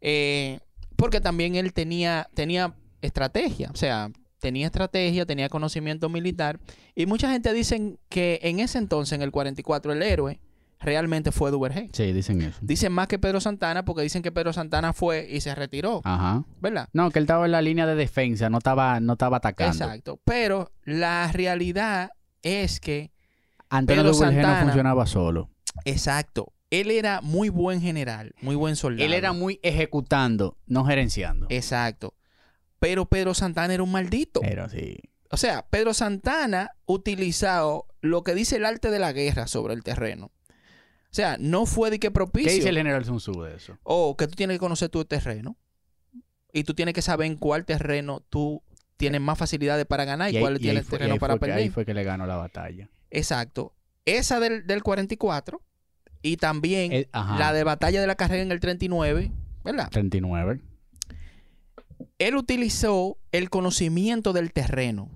[0.00, 0.60] eh,
[0.96, 3.70] porque también él tenía, tenía estrategia.
[3.72, 6.58] O sea, tenía estrategia, tenía conocimiento militar.
[6.94, 10.40] Y mucha gente dicen que en ese entonces, en el 44, el héroe
[10.80, 11.88] realmente fue Duvergé.
[11.92, 12.58] Sí, dicen eso.
[12.60, 16.44] Dicen más que Pedro Santana porque dicen que Pedro Santana fue y se retiró, Ajá.
[16.60, 16.88] ¿verdad?
[16.92, 19.72] No, que él estaba en la línea de defensa, no estaba, no estaba atacando.
[19.84, 20.20] Exacto.
[20.24, 22.10] Pero la realidad
[22.42, 23.10] es que,
[23.68, 25.50] Antonio Pedro Duvergé no Santana- funcionaba solo.
[25.84, 29.04] exacto, él era muy buen general, muy buen soldado.
[29.06, 31.46] Él era muy ejecutando, no gerenciando.
[31.48, 32.14] Exacto.
[32.78, 34.40] Pero Pedro Santana era un maldito.
[34.40, 34.98] Pero sí.
[35.30, 39.82] O sea, Pedro Santana utilizado lo que dice el arte de la guerra sobre el
[39.82, 40.30] terreno.
[41.16, 42.50] O sea, no fue de que propicio.
[42.50, 43.78] ¿Qué dice el general Sun Tzu de eso?
[43.84, 45.56] O que tú tienes que conocer tu terreno.
[46.52, 48.62] Y tú tienes que saber en cuál terreno tú
[48.98, 51.46] tienes más facilidades para ganar y, cuál y ahí tienes terreno ahí para fue que-
[51.46, 51.58] perder.
[51.64, 52.90] Ahí fue que le ganó la batalla.
[53.10, 53.74] Exacto.
[54.04, 55.62] Esa del, del 44
[56.20, 57.38] y también El- ajá.
[57.38, 59.32] la de batalla de la carrera en el 39,
[59.64, 59.88] ¿verdad?
[59.90, 60.60] 39.
[62.18, 65.08] Él utilizó el conocimiento del terreno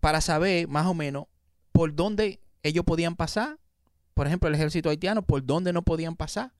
[0.00, 1.28] para saber más o menos
[1.72, 3.56] por dónde ellos podían pasar.
[4.20, 6.52] Por ejemplo, el ejército haitiano, por dónde no podían pasar.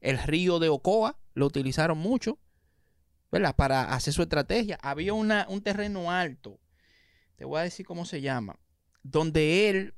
[0.00, 2.40] El río de Ocoa lo utilizaron mucho,
[3.30, 3.54] ¿verdad?
[3.54, 4.80] Para hacer su estrategia.
[4.82, 6.58] Había una, un terreno alto,
[7.36, 8.58] te voy a decir cómo se llama,
[9.04, 9.94] donde él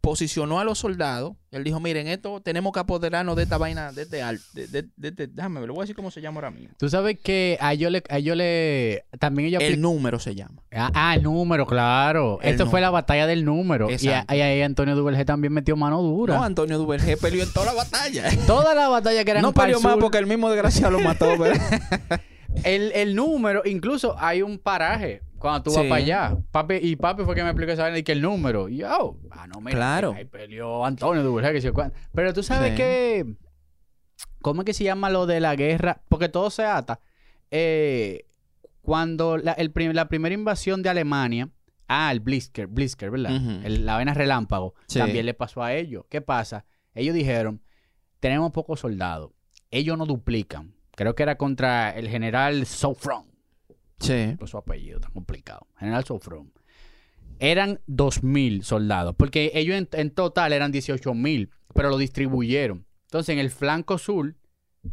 [0.00, 1.32] posicionó a los soldados.
[1.50, 4.44] Él dijo, miren, esto tenemos que apoderarnos de esta vaina, de este alto.
[4.54, 6.74] De, de- de- de- déjame le voy a decir cómo se llama ahora mismo.
[6.78, 10.62] Tú sabes que a ellos le, a ellos le también ellos El número se llama.
[10.72, 12.38] Ah, ah, el número, claro.
[12.42, 13.88] El Esto fue la batalla del número.
[13.90, 14.34] Y, a- Exacto.
[14.34, 16.36] y ahí Antonio Duvergé también metió mano dura.
[16.36, 18.24] No, Antonio Duvergé peleó en toda la batalla.
[18.46, 21.60] Toda la batalla que eran no peleó más porque el mismo desgraciado lo mató, ¿verdad?
[22.64, 26.36] el, el número, incluso hay un paraje cuando tú vas para allá.
[26.52, 28.68] Papi, y papi fue que me explicó esa vaina y que el número.
[28.68, 30.12] Y yo, ah, no, mira, Claro.
[30.16, 31.96] ahí peleó Antonio Duvergé, que cuánto.
[32.14, 32.76] Pero tú sabes Sí.
[32.76, 33.34] que.
[34.42, 36.02] ¿Cómo es que se llama lo de la guerra?
[36.08, 37.00] Porque todo se ata.
[37.50, 38.26] Eh,
[38.82, 41.48] cuando la, el prim- la primera invasión de Alemania.
[41.88, 43.32] Ah, el Blitzker, Blitzker, ¿verdad?
[43.64, 44.74] El- la vaina relámpago.
[44.86, 44.98] Sí.
[45.00, 46.04] También le pasó a ellos.
[46.08, 46.64] ¿Qué pasa?
[46.94, 47.62] Ellos dijeron:
[48.20, 49.32] Tenemos pocos soldados.
[49.70, 50.74] Ellos no duplican.
[50.94, 53.29] Creo que era contra el general Sofron
[54.00, 54.34] Sí.
[54.38, 55.66] por su apellido, tan complicado.
[55.78, 56.52] General Sofron.
[57.38, 62.84] eran 2.000 soldados, porque ellos en, en total eran 18.000, pero lo distribuyeron.
[63.04, 64.34] Entonces, en el flanco sur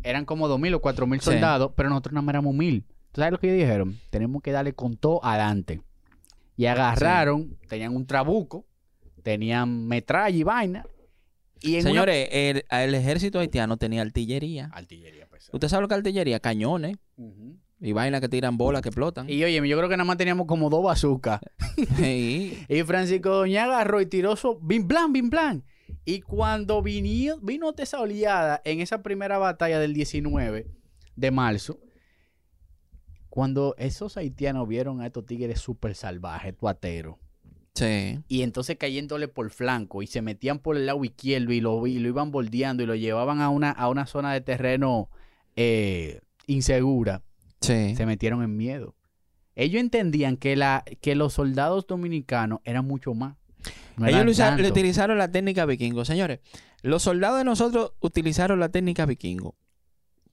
[0.04, 1.26] eran como 2.000 o 4.000 Sí.
[1.26, 2.84] soldados, pero nosotros nada más éramos 1.000.
[3.12, 4.00] ¿Tú sabes lo que ellos dijeron?
[4.10, 5.82] Tenemos que darle con todo adelante.
[6.56, 8.66] Y agarraron, tenían un trabuco,
[9.24, 10.86] tenían metralla y vaina.
[11.62, 14.70] Y una- Señores, el, el ejército haitiano tenía artillería.
[14.74, 15.52] Artillería pesada.
[15.54, 16.40] ¿Usted sabe lo que es artillería?
[16.40, 17.58] Cañones Ujú.
[17.80, 19.30] Y vainas que tiran bolas que explotan.
[19.30, 21.40] Y oye, yo creo que nada más teníamos como dos bazucas.
[21.98, 22.58] Sí.
[22.70, 25.64] Y Francisco Doña agarró y tiró su bim plan, bim plan.
[26.06, 30.68] Y cuando vino, vino esa oleada en esa primera batalla del 19
[31.16, 31.80] de marzo,
[33.30, 37.18] cuando esos haitianos vieron a estos tigres súper salvajes, tuateros,
[37.76, 38.20] Sí.
[38.28, 42.00] y entonces cayéndole por flanco y se metían por el lado izquierdo y lo, y
[42.00, 45.10] lo iban bordeando y lo llevaban a una, a una zona de terreno
[45.56, 47.22] eh, insegura,
[47.62, 47.96] Sí.
[47.96, 48.96] se metieron en miedo.
[49.56, 53.36] Ellos entendían que, la, que los soldados dominicanos eran mucho más.
[53.98, 54.64] No Ellos tanto.
[54.68, 56.06] utilizaron la técnica vikingo.
[56.06, 56.40] Señores,
[56.84, 59.56] los soldados de nosotros utilizaron la técnica vikingo.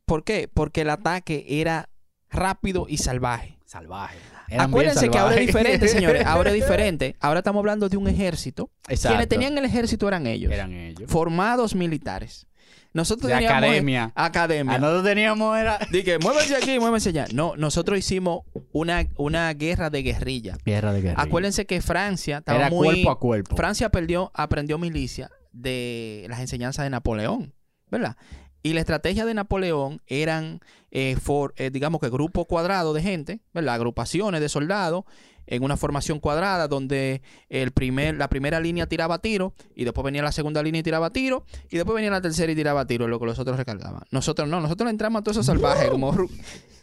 [0.04, 0.48] ¿Por qué?
[0.52, 1.88] Porque el ataque era
[2.28, 3.58] rápido y salvaje.
[3.64, 4.18] Salvaje.
[4.48, 6.22] Eran Acuérdense que ahora es diferente, señores.
[6.26, 7.16] Ahora es diferente.
[7.18, 8.70] Ahora estamos hablando de un ejército.
[8.88, 9.08] Exacto.
[9.16, 10.52] Quienes tenían el ejército eran ellos.
[10.52, 11.10] Eran ellos.
[11.10, 12.46] Formados militares.
[12.94, 14.12] Nosotros De teníamos academia.
[14.14, 14.74] academia.
[14.76, 15.78] A nosotros teníamos era...
[15.90, 17.26] Dije, muévanse aquí, muévanse allá.
[17.34, 20.56] No, nosotros hicimos una, una guerra de guerrilla.
[20.64, 21.20] Guerra de guerra.
[21.22, 22.86] Acuérdense que Francia estaba Era muy...
[22.86, 23.56] cuerpo a cuerpo.
[23.56, 27.52] Francia perdió, aprendió milicia de las enseñanzas de Napoleón,
[27.90, 28.16] ¿verdad?
[28.62, 33.40] Y la estrategia de Napoleón eran, eh, for- eh, digamos que grupos cuadrados de gente,
[33.52, 33.74] ¿verdad?
[33.74, 35.04] Agrupaciones de soldados
[35.46, 40.22] en una formación cuadrada donde el primer, la primera línea tiraba tiro y después venía
[40.22, 43.18] la segunda línea y tiraba tiro y después venía la tercera y tiraba tiro, lo
[43.20, 44.02] que los otros recargaban.
[44.10, 46.14] Nosotros no, nosotros entramos a todos esos salvajes como...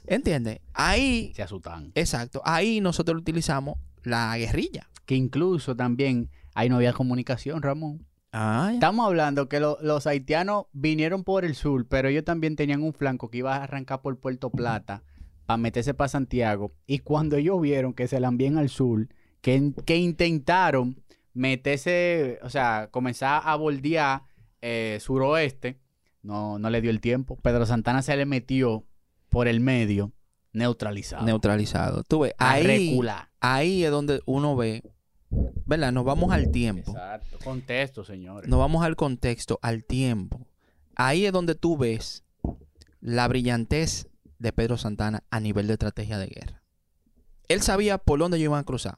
[0.08, 0.60] ¿Entiendes?
[0.74, 1.92] Ahí, Se asustan.
[1.96, 4.90] exacto, ahí nosotros utilizamos la guerrilla.
[5.06, 8.08] Que incluso también ahí no había comunicación, Ramón.
[8.32, 8.74] Ah, ya.
[8.76, 12.94] Estamos hablando que lo- los haitianos vinieron por el sur, pero ellos también tenían un
[12.94, 15.04] flanco que iba a arrancar por Puerto Plata
[15.52, 16.72] para meterse para Santiago.
[16.88, 19.10] Y cuando ellos vieron que se la envían al sur,
[19.42, 24.24] que, que intentaron meterse, o sea, comenzar a bordear
[24.62, 25.78] eh, suroeste,
[26.24, 27.36] no, no le dio el tiempo.
[27.36, 28.86] Pedro Santana se le metió
[29.28, 30.14] por el medio,
[30.54, 31.26] neutralizado.
[31.26, 32.04] neutralizado.
[32.06, 32.98] Tú ves, a ahí,
[33.42, 34.84] ahí es donde uno ve,
[35.66, 35.92] ¿verdad?
[35.92, 36.92] Nos vamos al tiempo.
[36.92, 37.40] Exacto.
[37.44, 38.50] Contexto, señores.
[38.50, 40.48] Nos vamos al contexto, al tiempo.
[40.96, 42.24] Ahí es donde tú ves
[43.02, 44.08] la brillantez
[44.42, 46.64] de Pedro Santana a nivel de estrategia de guerra.
[47.48, 48.98] Él sabía por dónde ellos iban a cruzar.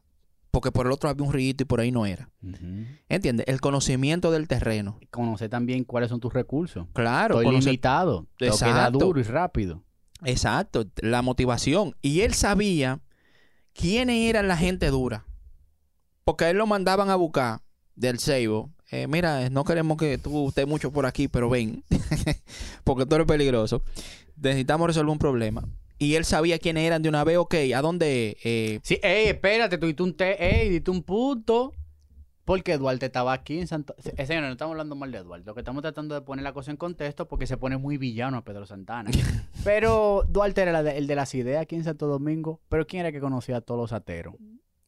[0.51, 2.29] Porque por el otro había un río y por ahí no era.
[2.43, 2.85] Ujú.
[3.09, 3.47] ¿Entiendes?
[3.47, 4.99] El conocimiento del terreno.
[5.09, 6.85] Conocer también cuáles son tus recursos.
[6.93, 8.27] Claro, Estoy conocer- limitado.
[8.37, 8.99] Que Exacto.
[8.99, 9.83] duro y rápido.
[10.23, 11.95] Exacto, la motivación.
[12.03, 13.01] Y él sabía
[13.73, 15.25] quiénes eran la gente dura.
[16.23, 17.61] Porque a él lo mandaban a buscar
[17.95, 18.71] del Seibo.
[18.93, 21.83] Eh, mira, no queremos que tú estés mucho por aquí, pero ven.
[22.83, 23.81] Porque tú eres peligroso.
[24.35, 25.63] Necesitamos resolver un problema.
[25.97, 27.37] Y él sabía quiénes eran de una vez.
[27.37, 28.37] Ok, ¿a dónde?
[28.43, 31.73] Eh, Sí, ey, espérate, tú diste un té, ey, diste un punto.
[32.45, 33.95] Porque Duarte estaba aquí en Santo...
[34.17, 35.45] Eh, señor, no estamos hablando mal de Duarte.
[35.47, 38.35] Lo que estamos tratando de poner la cosa en contexto porque se pone muy villano
[38.37, 39.09] a Pedro Santana.
[39.63, 42.59] pero Duarte era la de- el de las ideas aquí en Santo Domingo.
[42.67, 44.35] Pero ¿quién era que conocía a todos los ateros?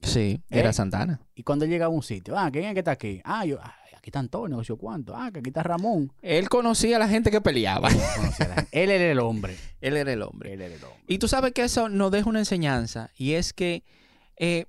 [0.05, 0.73] Sí, era ¿Eh?
[0.73, 1.19] Santana.
[1.35, 3.21] Y cuando él llegaba a un sitio, ah, ¿quién es que está aquí?
[3.23, 5.15] Ah, yo, ah, aquí está Antonio, yo cuánto.
[5.15, 6.13] Ah, que aquí está Ramón.
[6.21, 7.89] Él conocía a la gente que peleaba.
[7.89, 8.67] Gente.
[8.71, 9.57] él era el hombre.
[9.81, 10.53] él era el hombre.
[10.53, 11.03] Él era el hombre.
[11.07, 13.83] Y tú sabes que eso nos deja una enseñanza y es que,
[14.37, 14.65] eh,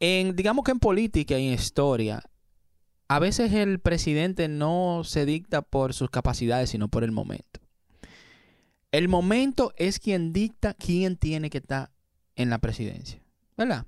[0.00, 2.22] en, digamos que en política y en historia,
[3.08, 7.60] a veces el presidente no se dicta por sus capacidades, sino por el momento.
[8.90, 11.90] El momento es quien dicta quién tiene que estar
[12.36, 13.22] en la presidencia,
[13.56, 13.86] ¿verdad?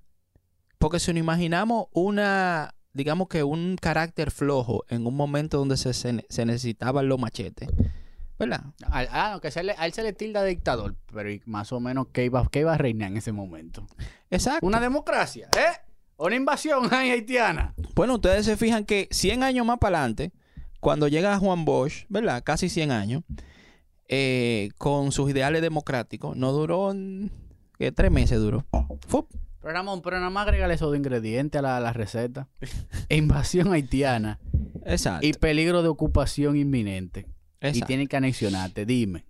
[0.85, 5.94] Porque si nos imaginamos una, digamos que un carácter flojo en un momento donde se,
[5.94, 6.12] se,
[6.44, 7.70] necesitaban los machetes,
[8.38, 8.64] ¿verdad?
[8.90, 11.73] Al- Ah, no, que se le- a él se le tilda de dictador, pero más
[11.73, 13.87] o menos ¿qué iba, qué iba a reinar en ese momento?
[14.31, 14.66] Exacto.
[14.66, 15.81] Una democracia, ¿eh?
[16.18, 17.75] Una invasión haitiana.
[17.94, 20.33] Bueno, ustedes se fijan que 100 años más para adelante,
[20.81, 22.42] cuando llega Juan Bosch, ¿verdad?
[22.44, 23.23] Casi 100 años,
[24.09, 27.31] eh, con sus ideales democráticos, no duró, mm,
[27.79, 28.66] que tres meses duró.
[29.09, 29.31] Fup.
[29.64, 32.48] Pero Ramón, pero nada más agregale esos ingredientes a la, a la receta.
[33.09, 34.38] invasión haitiana
[34.85, 35.27] Exacto.
[35.27, 37.27] y peligro de ocupación inminente.
[37.62, 37.87] Y exacto.
[37.87, 39.24] tienen que anexionarte, dime.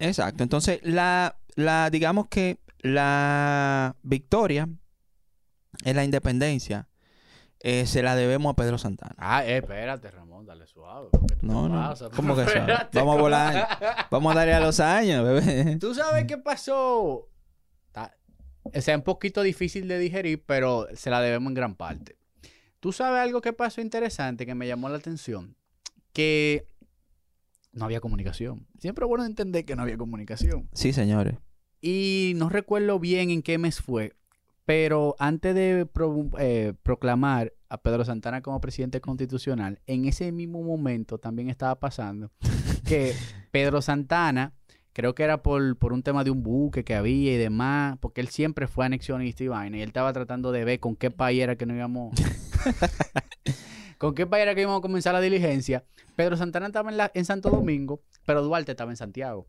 [0.00, 0.42] Exacto.
[0.42, 4.68] Entonces, la, la, digamos que la victoria
[5.84, 6.88] en la independencia
[7.60, 9.14] eh, se la debemos a Pedro Santana.
[9.16, 11.08] Ah, eh, espérate, Ramón, dale suave.
[11.28, 11.76] ¿Qué te No, no.
[11.76, 12.08] pasa?
[12.16, 12.74] ¿Cómo que suave?
[12.92, 13.68] Vamos a volar.
[14.10, 15.76] Vamos a darle a los años, bebé.
[15.76, 17.28] ¿Tú sabes qué pasó?
[18.74, 22.16] O sea, un poquito difícil de digerir, pero se la debemos en gran parte.
[22.80, 25.56] Tú sabes algo que pasó interesante que me llamó la atención,
[26.12, 26.66] que
[27.72, 28.66] no había comunicación.
[28.78, 30.68] Siempre es bueno entender que no había comunicación.
[30.72, 31.36] Sí, señores.
[31.80, 34.14] Y no recuerdo bien en qué mes fue,
[34.64, 40.62] pero antes de pro- eh, proclamar a Pedro Santana como presidente constitucional, en ese mismo
[40.62, 42.32] momento también estaba pasando
[42.84, 43.14] que
[43.50, 44.54] Pedro Santana,
[44.98, 48.20] creo que era por, por un tema de un buque que había y demás, porque
[48.20, 51.40] él siempre fue anexionista y vaina, y él estaba tratando de ver con qué país
[51.40, 52.12] era que no íbamos...
[53.98, 55.84] con qué país era que íbamos a comenzar la diligencia.
[56.16, 59.46] Pedro Santana estaba en, la- en Santo Domingo, pero Duarte estaba en Santiago.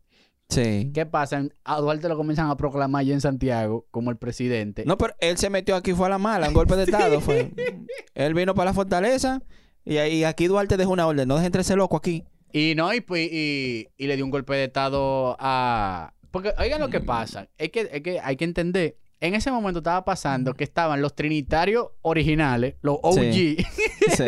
[0.50, 0.92] Sí.
[0.94, 1.44] ¿Qué pasa?
[1.64, 4.84] A Duarte lo comienzan a proclamar ya en Santiago como el presidente.
[4.86, 7.20] No, pero él se metió aquí, fue a la mala, un golpe de estado.
[7.20, 7.52] fue.
[8.14, 9.42] Él vino para la fortaleza
[9.84, 11.26] y ahí aquí Duarte dejó una orden.
[11.26, 12.24] No dejen ese loco aquí.
[12.52, 16.12] Y no, y, pues, y, y le dio un golpe de estado a...
[16.30, 17.48] Porque, oigan lo que pasa.
[17.58, 18.96] Es que, es que hay que entender.
[19.20, 23.56] En ese momento estaba pasando que estaban los trinitarios originales, los OG, Sí.
[24.16, 24.24] Sí.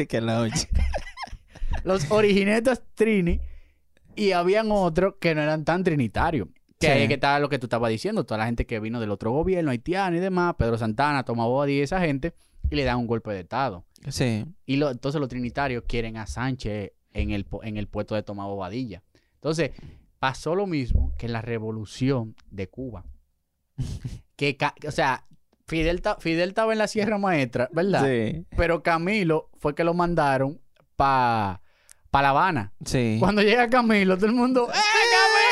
[0.08, 0.68] Que la oye.
[1.84, 3.40] los originetas trini,
[4.14, 6.48] y habían otros que no eran tan trinitarios.
[6.78, 6.92] Que Sí.
[6.92, 9.30] ahí que estaba lo que tú estabas diciendo, toda la gente que vino del otro
[9.30, 12.34] gobierno, haitiano y demás, Pedro Santana, Tomás Bodi y esa gente,
[12.70, 13.84] y le dan un golpe de estado.
[14.08, 14.44] Sí.
[14.66, 18.46] Y lo- entonces los trinitarios quieren a Sánchez en el, en el puesto de Tomás
[18.46, 19.02] Bobadilla.
[19.34, 19.72] Entonces,
[20.18, 23.04] pasó lo mismo que en la revolución de Cuba.
[24.36, 25.26] que, o sea,
[25.66, 28.04] Fidel, Fidel estaba en la Sierra Maestra, ¿verdad?
[28.04, 28.46] Sí.
[28.56, 30.60] Pero Camilo fue que lo mandaron
[30.94, 31.62] para
[32.10, 32.72] pa La Habana.
[32.84, 33.16] Sí.
[33.18, 34.78] Cuando llega Camilo, todo el mundo, ¡eh,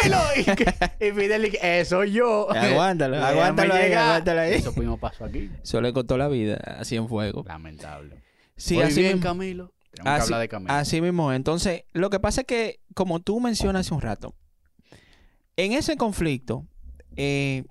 [0.02, 0.18] Camilo!
[1.00, 2.50] Y, y Fidel dice, ¡eh, soy yo!
[2.54, 4.54] Aguántalo, aguántalo ahí, aguántalo ahí.
[4.54, 5.50] Eso mismo pasó aquí.
[5.62, 7.44] Eso le costó la vida, así en fuego.
[7.46, 8.22] Lamentable.
[8.56, 9.18] Sí, así bien.
[9.18, 9.73] Camilo.
[9.94, 10.72] Tenemos que Así, hablar de Camilo.
[10.72, 11.32] así mismo.
[11.32, 14.34] Entonces, lo que pasa es que, como tú mencionas hace un rato,
[15.56, 16.66] en ese conflicto,
[17.16, 17.64] eh,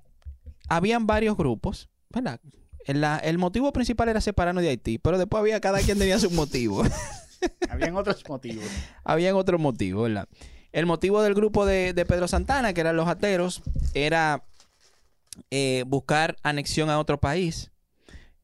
[0.68, 2.40] habían varios grupos, ¿verdad?
[2.86, 6.18] El, la- el motivo principal era separarnos de Haití, pero después había cada quien tenía
[6.18, 6.82] su motivo.
[7.68, 8.64] Habían otros motivos.
[9.04, 10.26] Habían otros motivos, ¿verdad?
[10.72, 14.44] El motivo del grupo de, de Pedro Santana, que eran los ateros, era
[15.50, 17.70] eh, buscar anexión a otro país.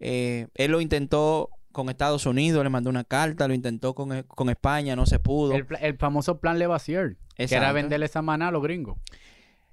[0.01, 4.25] Eh, él lo intentó con Estados Unidos, le mandó una carta, lo intentó con, eh,
[4.25, 5.55] con España, no se pudo.
[5.55, 8.99] El, famoso plan Levassier, que era venderle esa maná a los gringos.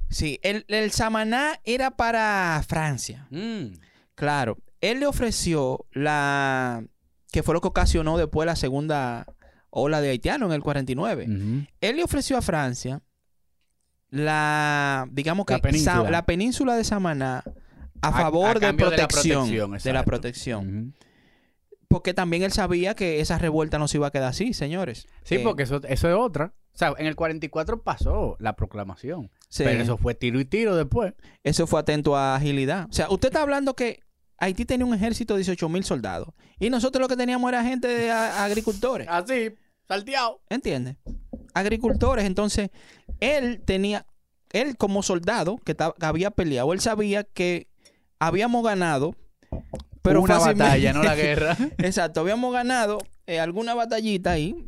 [0.09, 3.27] Sí, el, el Samaná era para Francia.
[3.29, 3.73] Mm.
[4.15, 6.83] Claro, él le ofreció la...
[7.31, 9.25] que fue lo que ocasionó después la segunda
[9.69, 11.25] ola de haitianos en el 49.
[11.27, 11.67] Ujú.
[11.81, 13.01] Él le ofreció a Francia
[14.09, 16.03] la, digamos que La península.
[16.03, 17.43] Sa- la península de Samaná
[18.01, 20.95] a favor a de, cambio de la protección, protección, de la protección.
[21.89, 25.07] Porque también él sabía que esa revuelta no se iba a quedar así, señores.
[25.23, 26.53] Sí, Eh, porque eso, eso es otra.
[26.73, 29.31] O sea, en el 44 pasó la proclamación.
[29.49, 31.13] sí, Pero eso fue tiro y tiro después.
[31.43, 32.87] eso fue atento a agilidad.
[32.89, 34.01] O sea, usted está hablando que
[34.37, 37.87] Haití tenía un ejército de 18 mil soldados y nosotros lo que teníamos era gente
[37.87, 39.07] de a- agricultores.
[39.09, 39.55] Así,
[39.87, 40.41] salteado.
[40.49, 40.97] ¿Entiendes?
[41.55, 42.25] Agricultores.
[42.25, 42.69] Entonces,
[43.19, 44.05] él tenía,
[44.51, 47.67] él como soldado que había peleado, él sabía que
[48.19, 49.15] habíamos ganado,
[50.07, 51.57] pero una fácilmente- batalla, no la guerra.
[51.77, 54.67] Exacto, habíamos ganado eh, alguna batallita ahí,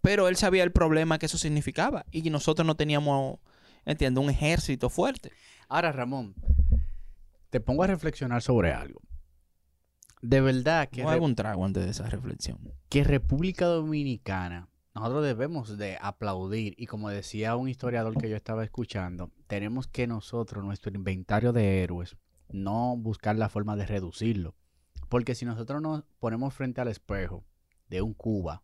[0.00, 3.38] pero él sabía el problema que eso significaba y nosotros no teníamos,
[3.84, 5.30] entiendo, un ejército fuerte.
[5.68, 6.34] Ahora, Ramón,
[7.50, 9.00] te pongo a reflexionar sobre algo.
[10.22, 12.58] De verdad que, No hago un trago antes de esa reflexión.
[12.90, 18.62] que República Dominicana, nosotros debemos de aplaudir y como decía un historiador que yo estaba
[18.64, 22.16] escuchando, tenemos que nosotros, nuestro inventario de héroes,
[22.50, 24.54] no buscar la forma de reducirlo.
[25.10, 27.44] Porque si nosotros nos ponemos frente al espejo
[27.88, 28.62] de un Cuba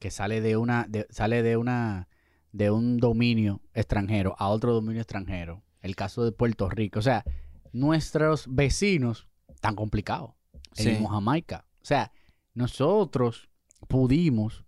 [0.00, 2.08] que sale de una, de- sale de una,
[2.50, 7.24] de un dominio extranjero a otro dominio extranjero, el caso de Puerto Rico, o sea,
[7.72, 9.28] nuestros vecinos
[9.60, 10.32] tan complicados.
[10.76, 10.90] El Sí.
[10.92, 11.66] mismo Jamaica.
[11.82, 12.10] O sea,
[12.54, 13.50] nosotros
[13.86, 14.64] pudimos,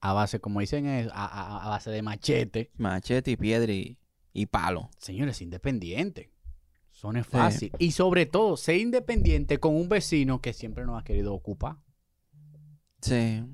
[0.00, 3.98] a base, como dicen, a, a- a base de machete, Machete y piedra y,
[4.32, 4.90] y palo.
[4.98, 6.30] señores, independiente.
[6.96, 7.72] Eso no es fácil.
[7.78, 11.76] Y sobre todo, ser independiente con un vecino que siempre nos ha querido ocupar.
[13.02, 13.44] Sí.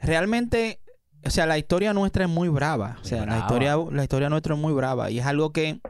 [0.00, 0.80] Realmente,
[1.24, 2.98] o sea, la historia nuestra es muy brava.
[3.00, 5.10] O sea, la historia, la historia nuestra es muy brava.
[5.10, 5.80] Y es algo que,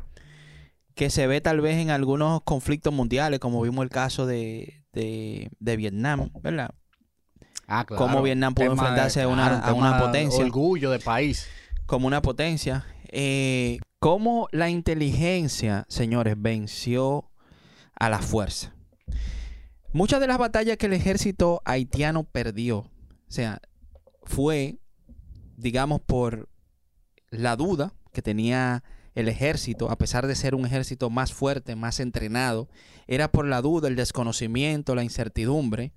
[0.95, 5.51] que se ve tal vez en algunos conflictos mundiales, como vimos el caso de, de,
[5.59, 6.74] de Vietnam, ¿verdad?
[7.66, 8.05] Ah, claro.
[8.05, 10.45] Cómo Vietnam pudo de- enfrentarse a una- claro, a una potencia.
[10.45, 11.47] Orgullo de país.
[11.87, 12.85] Como una potencia.
[13.09, 17.30] Eh, cómo la inteligencia, señores, venció
[17.94, 18.74] a la fuerza.
[19.92, 22.90] Muchas de las batallas que el ejército haitiano perdió, o
[23.28, 23.61] sea,
[24.24, 24.80] fue,
[25.57, 26.48] digamos, por
[27.30, 28.82] la duda que tenía
[29.14, 32.68] el ejército, a pesar de ser un ejército más fuerte, más entrenado,
[33.07, 35.92] era por la duda, el desconocimiento, la incertidumbre,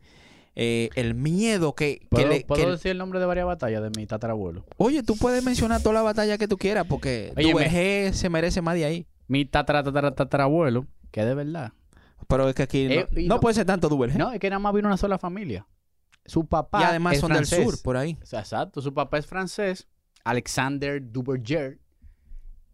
[0.56, 2.46] eh, el miedo que, que ¿Puedo, le...
[2.46, 4.66] puedo que- decir el nombre de varias batallas de mi tatarabuelo?
[4.78, 8.16] Oye, tú puedes mencionar toda la batalla que tú quieras porque Oye, tu me- vejez
[8.18, 9.08] se merece más de ahí.
[9.28, 11.74] Mi tatara, tatara, tatarabuelo, que de verdad.
[12.28, 14.18] Pero es que aquí no, Eh, no no- puede ser tanto Duvergé.
[14.18, 15.68] No, es que nada más vino una sola familia.
[16.26, 17.60] Su papá y además es son francés.
[17.60, 18.18] del sur, por ahí.
[18.22, 18.82] O sea, exacto.
[18.82, 19.88] Su papá es francés,
[20.24, 21.80] Alexander Duverger,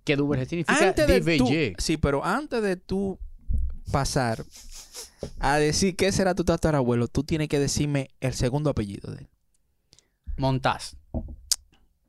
[0.06, 3.20] que Duverger significa Antes de tú, sí, pero antes de tú
[3.92, 4.44] pasar
[5.40, 9.20] a decir que ese era tu tatarabuelo, tú tienes que decirme el segundo apellido de
[9.24, 9.30] él.
[10.38, 10.96] Montaz.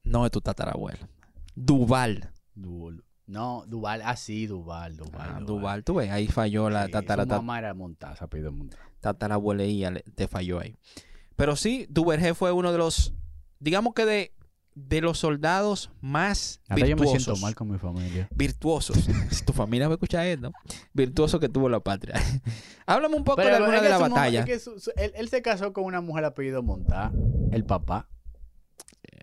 [0.04, 1.08] No es tu tatarabuelo.
[1.54, 2.30] Duval.
[2.54, 3.04] Duval.
[3.26, 5.30] No, Duval, ah, sí, Duval, Duval.
[5.36, 8.80] Ah, Duval, tú ves, ahí falló la Sí, tatara, su mamá era Montaz, apellido Montaz.
[9.00, 10.76] tatarabueleía, le- te falló ahí.
[11.36, 13.14] Pero sí, Duvergé fue uno de los,
[13.58, 14.34] digamos que de,
[14.74, 17.40] de los soldados más Ahora yo me siento virtuosos.
[17.42, 18.28] mal con mi familia.
[18.34, 18.96] virtuosos.
[19.30, 20.52] si tu familia va a escuchar esto,
[20.94, 22.14] virtuoso que tuvo la patria.
[22.86, 24.40] Háblame un poco de Pero alguna es de la batalla.
[24.40, 27.12] es que su- su- él, él se casó con una mujer apellido Montaz,
[27.50, 28.08] el papá.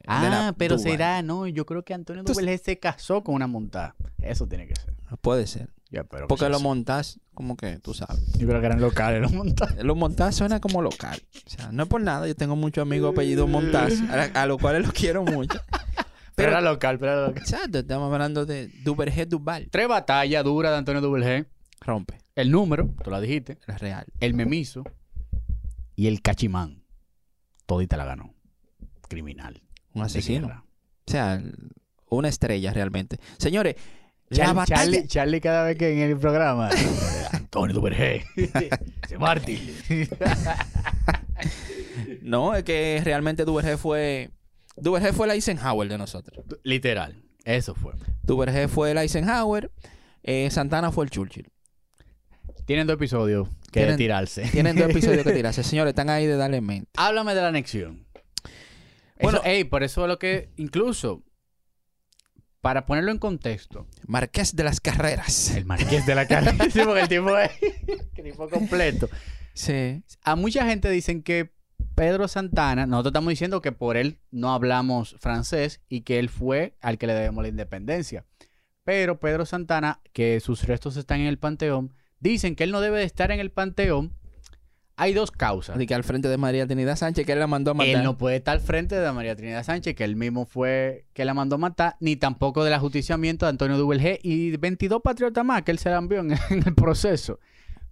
[0.07, 0.91] de la Ah, pero Duval.
[0.91, 3.93] será, no, yo creo que Antonio Duval se casó con una Montaz.
[4.19, 4.93] Eso tiene que ser.
[5.21, 5.68] Puede ser.
[5.91, 6.63] Que Porque sea lo así.
[6.63, 8.21] montás, como que tú sabes.
[8.37, 9.75] Yo creo que eran locales los Montaz.
[9.83, 11.19] Los montás suena como local.
[11.47, 12.27] O sea, no es por nada.
[12.27, 15.59] Yo tengo muchos amigos apellidos montás, a, a los cuales los quiero mucho.
[15.69, 15.79] Pero
[16.35, 17.41] Pero- era local, pero era local.
[17.41, 19.67] Exacto, estamos hablando de Duvergé Duval.
[19.71, 21.47] Tres batallas duras de Antonio Duval
[21.81, 23.57] Rompe, El número, tú la dijiste.
[23.67, 24.05] es real.
[24.19, 24.83] El memiso
[25.95, 26.83] y el cachimán.
[27.65, 28.33] Todita la ganó.
[29.07, 29.61] Criminal.
[29.93, 30.47] Un asesino.
[31.07, 31.41] O sea,
[32.09, 33.19] una estrella realmente.
[33.37, 33.75] Señores,
[34.29, 34.75] la Charlie, batalla...
[34.81, 36.69] Charlie, Charlie cada vez que en el programa.
[37.31, 38.25] Antonio Duvergé.
[39.03, 39.75] Ese mártir.
[42.21, 44.29] No, es que realmente Duvergé fue...
[44.75, 46.45] Duvergé fue el Eisenhower de nosotros.
[46.63, 47.21] Literal.
[47.43, 47.93] Eso fue.
[48.23, 49.71] Duvergé fue el Eisenhower.
[50.23, 51.49] eh, Santana fue el Churchill.
[52.65, 54.43] Tienen dos episodios que Tienen- tirarse.
[54.43, 55.63] Tienen dos episodios que tirarse.
[55.63, 56.89] Señores, están ahí de darle mente.
[56.97, 58.05] Háblame de la anexión.
[59.21, 61.23] Bueno- Bueno, ey, por eso es lo que, incluso,
[62.61, 65.55] para ponerlo en contexto, Marqués de las Carreras.
[65.55, 67.51] el marqués de la cara, sí, porque el tipo es
[68.15, 69.09] el tipo completo.
[69.53, 70.03] Sí.
[70.23, 71.51] A mucha gente dicen que
[71.95, 76.77] Pedro Santana, nosotros estamos diciendo que por él no hablamos francés y que él fue
[76.81, 78.25] al que le debemos la independencia.
[78.83, 82.99] Pero Pedro Santana, que sus restos están en el panteón, dicen que él no debe
[82.99, 84.15] de estar en el panteón.
[84.99, 85.75] Hay dos causas.
[85.75, 87.95] Así que al frente de María Trinidad Sánchez, que él la mandó a matar.
[87.95, 91.25] Él no puede estar al frente de María Trinidad Sánchez, que él mismo fue que
[91.25, 95.63] la mandó a matar, ni tampoco del ajusticiamiento de Antonio Duvergé y 22 patriotas más
[95.63, 97.39] que él se la envió en, en el proceso.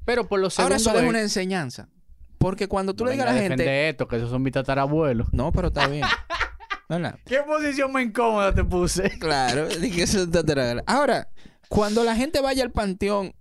[0.05, 1.89] Pero por lo segundo Ahora eso es una enseñanza.
[2.37, 3.89] Porque cuando tú no le digas a la gente...
[3.89, 5.33] esto, que esos son mis tatarabuelos.
[5.33, 6.05] No, pero está bien.
[7.25, 9.09] ¿Qué posición más incómoda te puse?
[9.19, 9.67] Claro.
[9.67, 10.25] dije, eso.
[10.85, 11.29] Ahora,
[11.67, 13.33] cuando la gente vaya al panteón,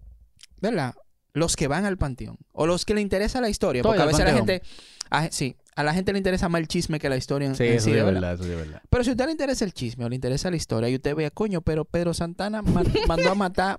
[0.61, 0.95] ¿verdad?
[1.37, 2.39] Los que van al panteón.
[2.53, 3.83] O los que le interesa la historia.
[3.83, 4.61] Todo Porque a veces a la panteón.
[4.61, 4.69] gente...
[5.11, 7.73] a- sí, a la gente le interesa más el chisme que la historia Sí, en
[7.75, 8.35] eso sí, es ¿verdad?
[8.35, 8.83] eso sí es verdad.
[8.89, 11.15] Pero si a usted le interesa el chisme o le interesa la historia y usted
[11.15, 13.79] vea, coño, pero Pedro Santana ma- mandó a matar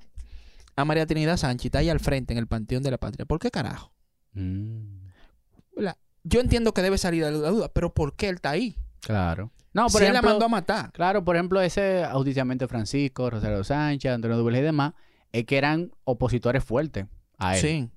[0.75, 3.25] a María Trinidad Sánchez está ahí al frente en el Panteón de la Patria.
[3.25, 3.91] ¿Por qué carajo?
[4.33, 4.97] Mm.
[6.23, 8.75] Yo entiendo que debe salir de la duda, pero ¿por qué él está ahí?
[9.01, 9.51] claro.
[9.73, 10.91] No, por si él la mandó a matar.
[10.91, 14.93] claro, por ejemplo, ese ajusticiamiento de Francisco, Rosario Sánchez, Antonio Duvergé y demás,
[15.31, 17.05] es que eran opositores fuertes
[17.37, 17.61] a él.
[17.61, 17.89] Sí.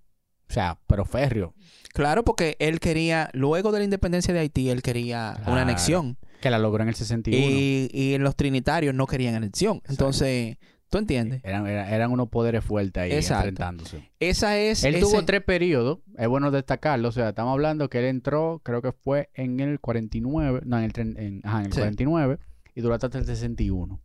[0.48, 1.54] O sea, pero férreo.
[1.92, 5.52] Claro, porque él quería, luego de la independencia de Haití, él quería Claro.
[5.52, 6.18] una anexión.
[6.40, 7.46] Que la logró en el 61.
[7.46, 9.82] Y, y los trinitarios no querían anexión.
[9.88, 10.56] Entonces,
[10.88, 11.40] ¿tú entiendes?
[11.44, 13.48] Eran, eran, eran unos poderes fuertes ahí Exacto.
[13.48, 14.10] enfrentándose.
[14.18, 14.82] Esa es...
[14.82, 18.60] Él ese- tuvo tres periodos, es bueno destacarlo, o sea, estamos hablando que él entró,
[18.64, 21.78] creo que fue en el 49, no, en el, en, ajá, en el Sí.
[21.80, 22.38] 49
[22.74, 24.00] y duró hasta el 61.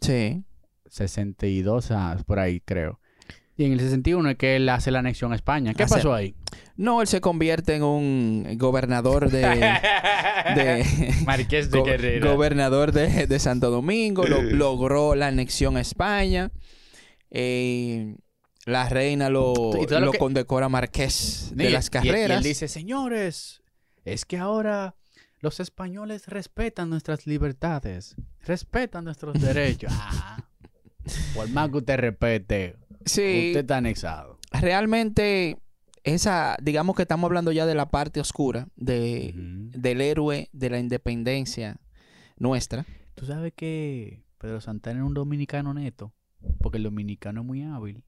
[0.00, 0.44] Sí.
[0.90, 3.00] 62, ah, por ahí creo.
[3.58, 5.72] Y en el 61 es que él hace la anexión a España.
[5.72, 6.34] ¿Qué Hace- pasó ahí?
[6.76, 9.40] No, él se convierte en un gobernador de...
[9.40, 10.84] de
[11.24, 11.84] Marqués go-
[12.22, 16.50] gobernador de, de Santo Domingo, lo- logró la anexión a España.
[17.30, 18.16] eh,
[18.66, 22.30] la reina lo, lo lo que- condecora marqués de Y- las y- carreras.
[22.30, 23.62] Y, él dice, señores,
[24.04, 24.96] es que ahora
[25.40, 29.92] los españoles respetan nuestras libertades, respetan nuestros derechos.
[30.02, 30.42] Ah,
[31.36, 32.74] por más que usted respete,
[33.06, 34.38] sí, usted está anexado.
[34.52, 35.58] realmente
[36.04, 40.78] esa, digamos que estamos hablando ya de la parte oscura de, del héroe de la
[40.78, 41.78] independencia
[42.36, 42.84] nuestra.
[43.14, 46.12] Tú sabes que Pedro Santana es un dominicano neto,
[46.60, 48.04] porque el dominicano es muy hábil,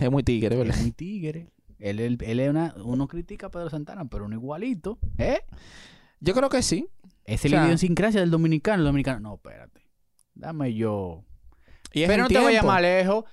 [0.00, 0.74] Es muy tigre, ¿verdad?
[0.76, 1.52] es muy tigre.
[1.78, 5.40] Él, él- él es una, uno critica a Pedro Santana, pero uno igualito, ¿eh?
[6.20, 6.86] Yo creo que sí.
[7.04, 8.78] O es la sea- idiosincrasia del dominicano.
[8.82, 9.80] El dominicano, no, espérate.
[10.34, 11.24] Dame yo.
[11.92, 12.66] Y Pero el no te vayas tiempo.
[12.68, 13.24] más lejos.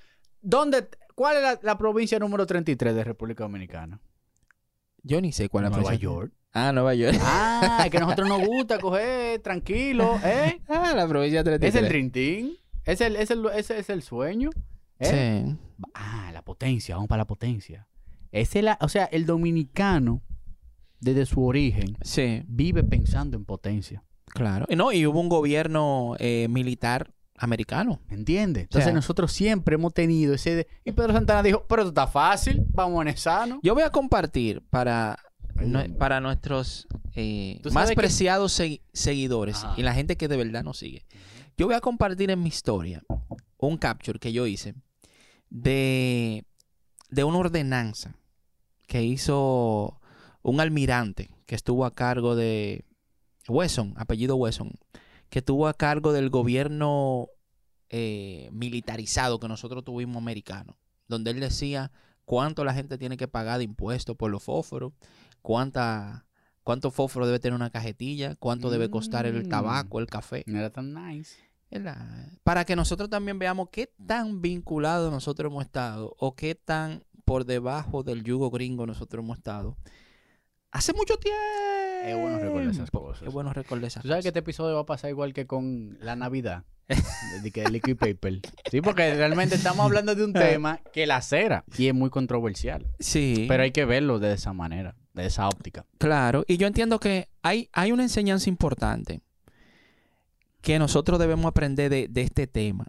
[0.41, 3.99] ¿Dónde, ¿Cuál es la, la provincia número 33 de República Dominicana?
[5.03, 6.03] Yo ni sé cuál es la Nueva provincia.
[6.09, 6.33] York.
[6.51, 7.17] Ah, Nueva York.
[7.21, 10.61] Ah, es que a nosotros nos gusta coger tranquilo, ¿eh?
[10.69, 11.75] ah, la provincia 33.
[11.75, 12.57] Es el rintín.
[12.85, 14.49] Es el, es el, ese es el sueño.
[14.99, 15.43] ¿eh?
[15.45, 15.57] Sí.
[15.93, 17.87] Ah, la potencia, vamos para la potencia.
[18.31, 20.21] Ese la, o sea, el dominicano,
[20.99, 24.03] desde su origen, Sí, vive pensando en potencia.
[24.25, 24.65] claro.
[24.69, 27.99] Y no, y hubo un gobierno eh, militar americano.
[28.09, 28.63] ¿Me entiendes?
[28.63, 30.55] Entonces sea- nosotros siempre hemos tenido ese...
[30.55, 33.59] de- Y Pedro Santana dijo, pero esto está fácil, vamos en el sano.
[33.63, 35.17] Yo voy a compartir para,
[35.97, 39.73] para nuestros eh, más que- preciados segui- seguidores Ajá.
[39.77, 41.05] y la gente que de verdad nos sigue.
[41.57, 43.03] Yo voy a compartir en mi historia
[43.57, 44.75] un capture que yo hice
[45.49, 46.45] de,
[47.09, 48.15] de una ordenanza
[48.87, 49.99] que hizo
[50.41, 52.85] un almirante que estuvo a cargo de
[53.47, 54.71] Wesson, apellido Wesson,
[55.29, 57.27] que estuvo a cargo del gobierno
[57.89, 60.77] eh, militarizado que nosotros tuvimos americano,
[61.07, 61.91] donde él decía
[62.25, 64.93] cuánto la gente tiene que pagar de impuestos por los fósforos,
[65.41, 66.25] cuánta,
[66.63, 69.49] cuánto fósforo debe tener una cajetilla, cuánto debe costar el Mm.
[69.49, 70.43] tabaco, el café.
[70.47, 71.37] No era tan nice.
[71.71, 72.31] ¿verdad?
[72.43, 77.45] Para que nosotros también veamos qué tan vinculados nosotros hemos estado o qué tan por
[77.45, 79.77] debajo del yugo gringo nosotros hemos estado.
[80.71, 81.39] Hace mucho tiempo.
[82.05, 83.27] Es bueno recordar esas cosas.
[83.27, 85.97] Es bueno recordar esas ¿Tú sabes que este episodio va a pasar igual que con
[86.01, 86.63] la Navidad?
[87.43, 88.41] de, que liquid paper.
[88.69, 92.87] Sí, porque realmente estamos hablando de un tema que la cera y es muy controversial.
[92.99, 95.85] Sí, Pero hay que verlo de esa manera, de esa óptica.
[95.97, 96.43] claro.
[96.47, 99.21] Y yo entiendo que hay, hay una enseñanza importante
[100.61, 102.87] que nosotros debemos aprender de, de este tema.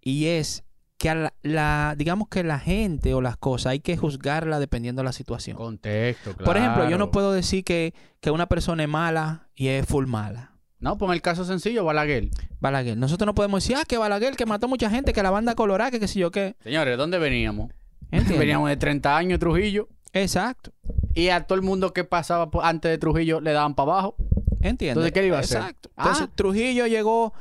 [0.00, 0.64] Y es
[1.02, 5.02] que a la, la- digamos que la gente o las cosas hay que juzgarla dependiendo
[5.02, 5.56] de la situación.
[5.56, 6.44] Contexto, claro.
[6.44, 10.06] Por ejemplo, yo no puedo decir que, que una persona es mala y es full
[10.06, 10.52] mala.
[10.78, 12.28] No, pon el caso sencillo, Balaguer.
[12.60, 12.96] Balaguer.
[12.96, 15.90] Nosotros no podemos decir, ah, que Balaguer, que mató mucha gente, que la banda colorada,
[15.90, 16.54] que qué sé yo qué.
[16.62, 17.70] Señores, ¿dónde veníamos?
[18.12, 18.38] ¿Entiendes?
[18.38, 19.88] Veníamos de 30 años Trujillo.
[20.12, 20.70] Exacto.
[21.14, 24.14] Y a todo el mundo que pasaba antes de Trujillo le daban para abajo.
[24.60, 24.90] ¿Entiendes?
[24.90, 25.58] Entonces, ¿qué le iba a hacer?
[25.62, 25.90] Exacto.
[25.96, 26.32] Entonces, Ah.
[26.34, 27.32] Trujillo llegó,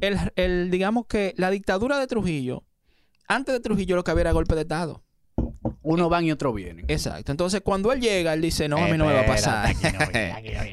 [0.00, 2.62] el, el, digamos que la dictadura de Trujillo,
[3.30, 5.04] antes de Trujillo lo que había era golpe de Estado.
[5.82, 6.84] Uno van y otro vienen.
[6.88, 7.32] Exacto.
[7.32, 9.74] Entonces, cuando él llega, él dice, no, a mí no me va a pasar.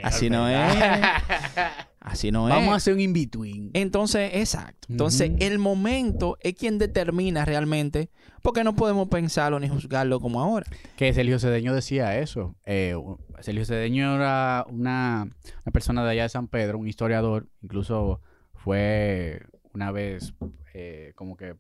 [0.04, 0.58] Así no es.
[2.00, 2.56] Así no es.
[2.56, 3.72] Vamos a hacer un in-between.
[3.74, 4.88] Entonces, exacto.
[4.90, 8.10] Entonces, el momento es quien determina realmente,
[8.42, 10.66] porque no podemos pensarlo ni juzgarlo como ahora.
[10.96, 12.56] Que Sergio Cedeño decía eso.
[12.66, 12.96] Eh,
[13.42, 15.28] Sergio Cedeño era una,
[15.64, 17.48] una persona de allá de San Pedro, un historiador.
[17.62, 18.22] Incluso
[18.56, 19.42] fue
[19.74, 20.34] una vez
[20.74, 21.56] eh, como que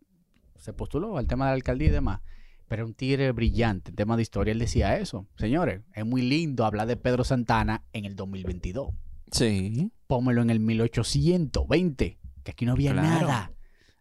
[0.59, 2.21] se postuló al tema de la alcaldía y demás.
[2.67, 4.51] Pero un tigre brillante en tema de historia.
[4.51, 5.25] Él decía eso.
[5.37, 8.89] Señores, es muy lindo hablar de Pedro Santana en el 2022.
[9.31, 9.91] Sí.
[10.07, 13.27] Pómelo en el 1820, que aquí no había Claro.
[13.27, 13.51] nada.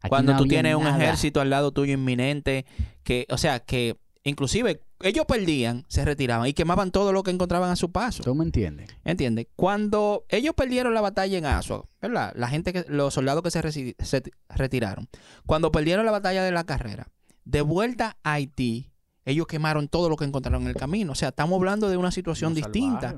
[0.00, 2.66] Aquí Cuando no tú tienes un ejército al lado tuyo inminente,
[3.02, 7.70] que, o sea, que inclusive ellos perdían, se retiraban y quemaban todo lo que encontraban
[7.70, 8.22] a su paso.
[8.22, 8.88] ¿Tú me entiendes?
[9.04, 9.46] ¿Entiendes?
[9.56, 12.32] Cuando ellos perdieron la batalla en Asua, ¿verdad?
[12.36, 15.08] La gente que, los soldados que se, retiraron.
[15.44, 17.08] Cuando perdieron la batalla de la carrera,
[17.44, 18.90] de vuelta a Haití,
[19.24, 21.12] ellos quemaron todo lo que encontraron en el camino.
[21.12, 23.16] O sea, estamos hablando de una situación distinta.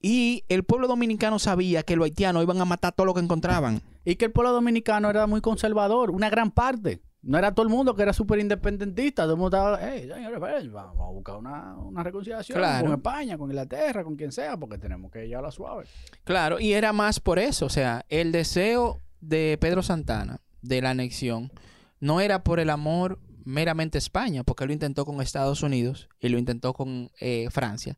[0.00, 3.82] Y el pueblo dominicano sabía que los haitianos iban a matar todo lo que encontraban.
[4.04, 7.00] Y que el pueblo dominicano era muy conservador, una gran parte.
[7.22, 9.22] No era todo el mundo que era súper independentista.
[9.22, 12.86] Todo el mundo estaba, hey, señores, pues, vamos a buscar una, una reconciliación Claro.
[12.86, 15.84] con España, con Inglaterra, con quien sea, porque tenemos que llevarla suave.
[16.24, 17.66] Claro, y era más por eso.
[17.66, 21.52] O sea, el deseo de Pedro Santana de la anexión
[22.00, 26.08] no era por el amor meramente a España, porque él lo intentó con Estados Unidos
[26.20, 27.96] y lo intentó con eh, Francia.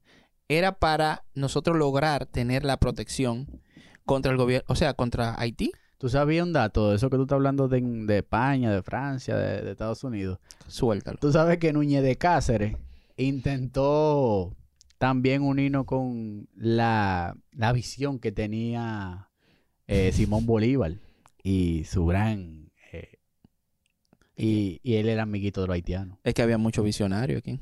[0.48, 3.62] Era para nosotros lograr tener la protección
[4.04, 5.72] contra el gobierno, o sea, contra Haití.
[5.98, 9.36] ¿Tú sabías un dato de eso que tú estás hablando de, de España, de Francia,
[9.36, 10.38] de, de Estados Unidos?
[10.66, 11.18] Suéltalo.
[11.18, 12.76] Tú sabes que Núñez de Cáceres
[13.16, 14.54] intentó
[14.98, 19.30] también unirnos con la, la visión que tenía
[19.86, 20.92] eh, Simón Bolívar
[21.42, 22.70] y su gran...
[22.92, 23.18] eh,
[24.36, 26.18] y, y él era amiguito de los haitianos.
[26.24, 27.60] Es que había mucho visionario aquí.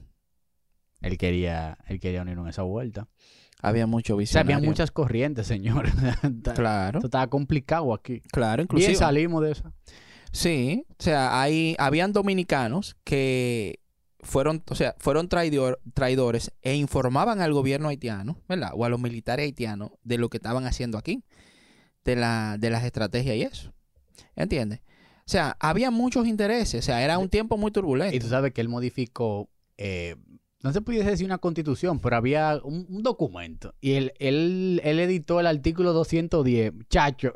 [1.00, 3.08] Él quería, él quería unirnos en esa vuelta.
[3.62, 4.56] Había mucho O sea, visionario.
[4.56, 5.86] había muchas corrientes, señor.
[6.54, 8.20] Claro, Esto estaba complicado aquí.
[8.32, 8.94] claro, Bien inclusive.
[8.96, 9.72] salimos de esa.
[10.32, 13.78] Sí, o sea, hay, habían dominicanos que
[14.20, 18.70] fueron, o sea, fueron traidor- traidores e informaban al gobierno haitiano, ¿verdad?
[18.74, 21.22] O a los militares haitianos de lo que estaban haciendo aquí,
[22.04, 23.72] de, la, de las estrategias y eso.
[24.34, 24.80] ¿Entiendes?
[25.18, 28.18] O sea, había muchos intereses, o sea, era un tiempo muy Y turbulento.
[28.18, 30.16] tú sabes que él modificó, eh,
[30.62, 33.74] no se pudiese decir una constitución, pero había un, un documento.
[33.80, 37.32] Y él, él, él editó el artículo 210, chacho.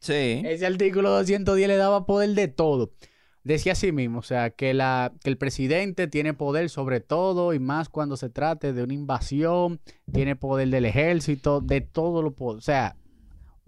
[0.00, 0.42] Sí.
[0.44, 2.92] Ese artículo 210 le daba poder de todo.
[3.42, 7.58] Decía así mismo, o sea, que, la, que el presidente tiene poder sobre todo y
[7.58, 9.80] más cuando se trate de una invasión,
[10.12, 12.58] tiene poder del ejército, de todo lo poder.
[12.58, 12.96] O sea,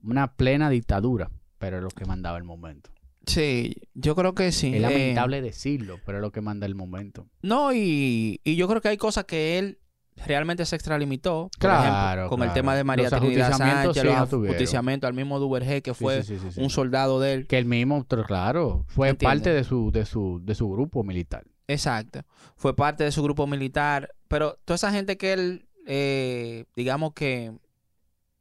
[0.02, 2.90] una plena dictadura, pero es lo que mandaba el momento.
[3.26, 4.68] Sí, yo creo que sí.
[4.68, 7.26] Es Eh, lamentable decirlo, pero es lo que manda el momento.
[7.42, 9.78] no, y, y yo creo que hay cosas que él
[10.24, 11.50] realmente se extralimitó.
[11.52, 15.14] Por Claro, ejemplo, con el tema de María Los Trinidad Sánchez, sí los ajusticiamientos al
[15.14, 17.46] mismo Duvergé, que fue sí, sí, un soldado de él.
[17.46, 19.36] Que el mismo, claro, fue ¿Entiendes?
[19.38, 21.44] parte de su, de su, de su grupo militar.
[21.68, 22.20] Exacto.
[22.56, 24.14] Fue parte de su grupo militar.
[24.28, 27.52] Pero toda esa gente que él, eh, digamos que,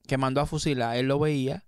[0.07, 1.64] que mandó a fusilar, él lo veía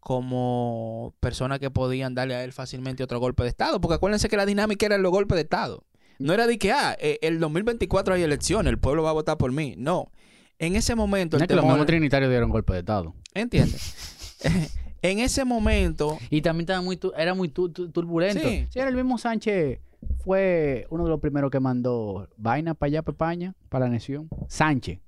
[0.00, 3.80] como personas que podían darle a él fácilmente otro golpe de Estado.
[3.80, 5.84] Porque acuérdense que la dinámica era los golpes de Estado.
[6.18, 9.38] No era de que, ah, eh, el 2024 hay elecciones, el pueblo va a votar
[9.38, 9.74] por mí.
[9.78, 10.10] No.
[10.58, 13.14] En ese momento, No el es que los mismos trinitarios dieron golpe de Estado.
[13.32, 14.36] ¿Entiendes?
[15.02, 18.46] en ese momento, Y también estaba muy tu- era muy tu- tu- turbulento.
[18.46, 18.66] Sí.
[18.70, 18.78] Sí.
[18.78, 19.80] era el mismo Sánchez
[20.24, 24.28] fue uno de los primeros que mandó vaina para allá, para España, para la nación.
[24.48, 24.98] Sánchez,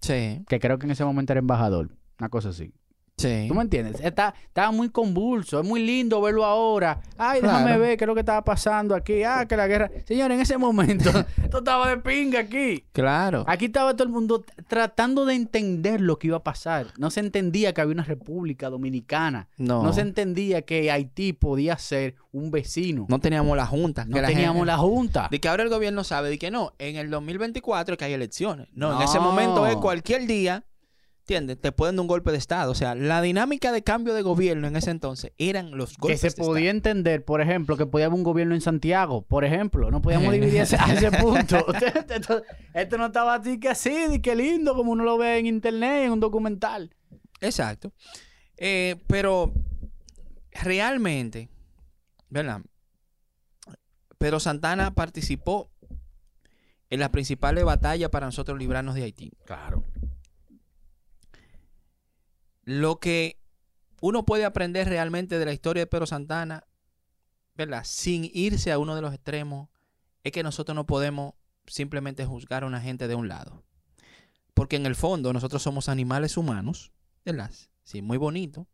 [0.00, 1.90] sí, que creo que en ese momento era embajador.
[2.18, 2.72] Una cosa así.
[3.16, 3.46] Sí.
[3.48, 4.00] ¿Tú me entiendes?
[4.00, 5.60] Está, estaba muy convulso.
[5.60, 7.00] Es muy lindo verlo ahora.
[7.16, 7.80] Ay, déjame Claro.
[7.80, 9.22] ver qué es lo que estaba pasando aquí.
[9.22, 9.90] Ah, que la guerra.
[10.04, 11.10] Señor, en ese momento,
[11.42, 12.84] esto estaba de pinga aquí.
[12.92, 13.44] Claro.
[13.46, 16.88] Aquí estaba todo el mundo tratando de entender lo que iba a pasar.
[16.98, 19.48] No se entendía que había una república dominicana.
[19.56, 19.82] No.
[19.82, 23.06] No se entendía que Haití podía ser un vecino.
[23.08, 24.04] No teníamos la junta.
[24.04, 25.28] No la teníamos gente- la junta.
[25.30, 28.12] De que ahora el gobierno sabe de que no, en el 2024 es que hay
[28.12, 28.68] elecciones.
[28.74, 29.24] No, en ese No.
[29.24, 30.64] momento es cualquier día,
[31.28, 31.60] ¿entiendes?
[31.60, 32.70] Te pueden dar un golpe de Estado.
[32.70, 36.20] O sea, la dinámica de cambio de gobierno en ese entonces eran los Que golpes
[36.20, 39.90] se de podía entender, por ejemplo, que podía haber un gobierno en Santiago, por ejemplo.
[39.90, 40.38] No podíamos Eh.
[40.38, 41.66] dividir ese- a ese punto.
[42.14, 42.42] esto,
[42.74, 46.04] esto no estaba así que así, de que lindo, como uno lo ve en internet,
[46.04, 46.94] en un documental.
[46.94, 47.26] Estado.
[47.40, 47.92] Exacto.
[48.56, 49.52] Eh, pero
[50.52, 51.48] realmente,
[52.30, 52.60] ¿verdad?
[54.18, 55.70] Pero Santana participó
[56.88, 59.32] en las principales batallas para nosotros librarnos de Haití.
[59.44, 59.82] Claro.
[62.66, 63.40] Lo que
[64.00, 66.66] uno puede aprender realmente de la historia de Pedro Santana,
[67.54, 67.82] ¿verdad?
[67.84, 69.68] Sin irse a uno de los extremos,
[70.24, 71.34] es que nosotros no podemos
[71.66, 73.64] simplemente juzgar a una gente de un lado.
[74.52, 76.92] Porque en el fondo nosotros somos animales humanos,
[77.24, 77.50] ¿verdad?
[77.84, 78.66] Sí, muy bonito.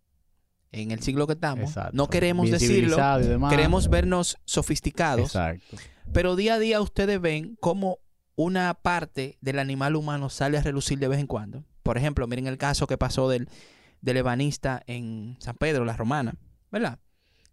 [0.70, 1.68] En el siglo que estamos.
[1.68, 1.92] Exacto.
[1.94, 2.96] No queremos Bien decirlo.
[3.50, 5.26] Queremos vernos sofisticados.
[5.26, 5.76] Exacto.
[6.14, 7.98] Pero día a día ustedes ven cómo
[8.36, 11.64] una parte del animal humano sale a relucir de vez en cuando.
[11.82, 13.50] Por ejemplo, miren el caso que pasó del,
[14.02, 16.34] del ebanista en San Pedro, la Romana,
[16.70, 16.98] ¿verdad?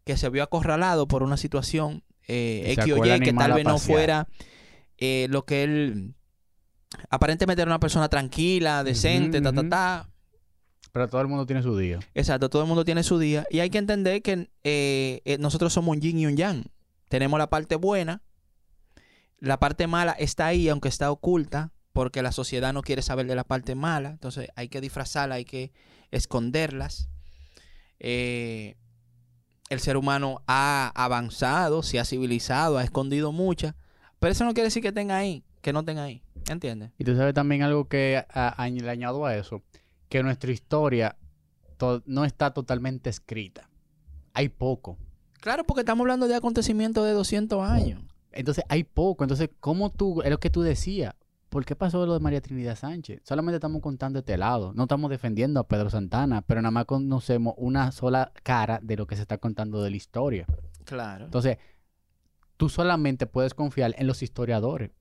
[0.04, 3.78] Que se vio acorralado por una situación eh, X o Y que tal vez no
[3.78, 4.28] fuera
[4.98, 6.16] eh, lo que él...
[7.10, 10.10] Aparentemente era una persona tranquila, decente, ta, ta, ta.
[10.92, 12.00] Pero todo el mundo tiene su día.
[12.16, 13.46] Exacto, todo el mundo tiene su día.
[13.52, 16.66] Y hay que entender que eh, nosotros somos un yin y un yang.
[17.10, 18.24] Tenemos la parte buena.
[19.38, 23.36] La parte mala está ahí, aunque está oculta, porque la sociedad no quiere saber de
[23.36, 24.10] la parte mala.
[24.10, 25.72] Entonces hay que disfrazarla, hay que
[26.12, 27.10] esconderlas.
[28.00, 28.76] Eh,
[29.70, 33.76] el ser humano ha avanzado, se ha civilizado, ha escondido muchas.
[34.20, 36.24] Pero eso no quiere decir que tenga ahí, que no tenga ahí.
[36.50, 36.92] ¿Entiendes?
[36.98, 39.62] Y tú sabes también algo que a- a- le añado a eso,
[40.10, 41.16] que nuestra historia
[41.78, 43.70] to- no está totalmente escrita.
[44.34, 44.98] Hay poco.
[45.40, 48.02] Claro, porque estamos hablando de acontecimientos de 200 años.
[48.32, 49.24] Entonces hay poco.
[49.24, 51.14] Entonces, ¿cómo tú, es lo que tú decías?
[51.50, 53.22] ¿Por qué pasó lo de María Trinidad Sánchez?
[53.24, 54.72] Solamente estamos contando este lado.
[54.74, 59.08] No estamos defendiendo a Pedro Santana, pero nada más conocemos una sola cara de lo
[59.08, 60.46] que se está contando de la historia.
[60.86, 61.26] Claro.
[61.26, 61.58] Entonces,
[62.58, 64.92] tú solamente puedes confiar en los historiadores.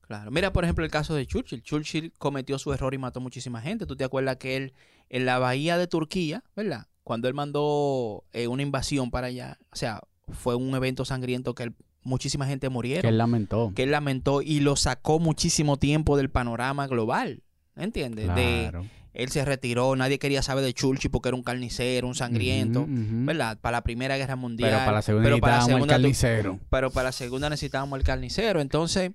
[0.00, 0.30] Claro.
[0.30, 1.62] Mira, por ejemplo, el caso de Churchill.
[1.62, 3.84] Churchill cometió su error y mató muchísima gente.
[3.86, 4.72] ¿Tú te acuerdas que él,
[5.10, 6.86] en la bahía de Turquía, ¿verdad?
[7.02, 11.64] Cuando él mandó eh, una invasión para allá, o sea, fue un evento sangriento que
[11.64, 11.74] él-
[12.04, 13.72] muchísima gente Que murieron, él lamentó.
[13.74, 17.42] que él lamentó y lo sacó muchísimo tiempo del panorama global.
[17.76, 18.28] ¿Entiendes?
[18.34, 18.86] De, Claro.
[19.14, 22.86] él se retiró, nadie quería saber de Churchill porque era un carnicero, un sangriento.
[22.88, 23.58] ¿verdad?
[23.60, 24.70] Para la Primera Guerra Mundial.
[24.70, 26.60] Pero para la segunda pero para la necesitábamos el carnicero.
[26.70, 28.60] pero para la segunda necesitábamos el carnicero.
[28.60, 29.10] Entonces,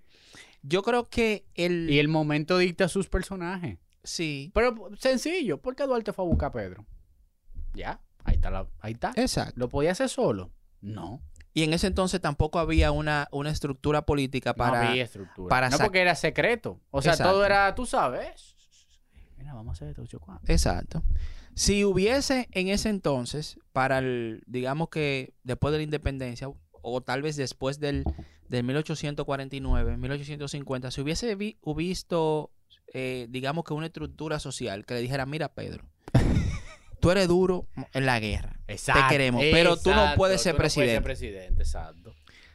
[0.61, 1.89] yo creo que el...
[1.89, 3.77] Y el momento dicta sus personajes.
[4.03, 6.85] Sí, Pero sencillo, ¿por qué Duarte fue a buscar a Pedro?
[7.73, 8.49] Ya, ahí está.
[8.49, 9.11] la- ahí está.
[9.15, 9.53] exacto.
[9.57, 10.51] ¿Lo podía hacer solo?
[10.81, 11.21] No.
[11.59, 14.81] Y en ese entonces tampoco había una, una estructura política para...
[14.83, 15.49] no había estructura.
[15.49, 16.79] para no porque era secreto.
[16.89, 17.33] O sea, Exacto.
[17.33, 18.55] todo era, tú sabes.
[19.37, 20.05] Mira, vamos a hacer esto.
[20.05, 20.19] yo.
[20.47, 21.03] Exacto.
[21.55, 26.49] Si hubiese en ese entonces, para el, digamos que después de la independencia,
[26.81, 28.05] o tal vez después del,
[28.47, 32.51] del 1849, 1850, si hubiese vi- visto,
[32.93, 35.83] eh, digamos que una estructura social que le dijera, mira Pedro,
[36.99, 39.01] tú eres duro en la guerra, Exacto.
[39.03, 41.01] te queremos, pero tú no exacto, puedes ser tú no puedes presidente.
[41.01, 42.13] presidente, exacto.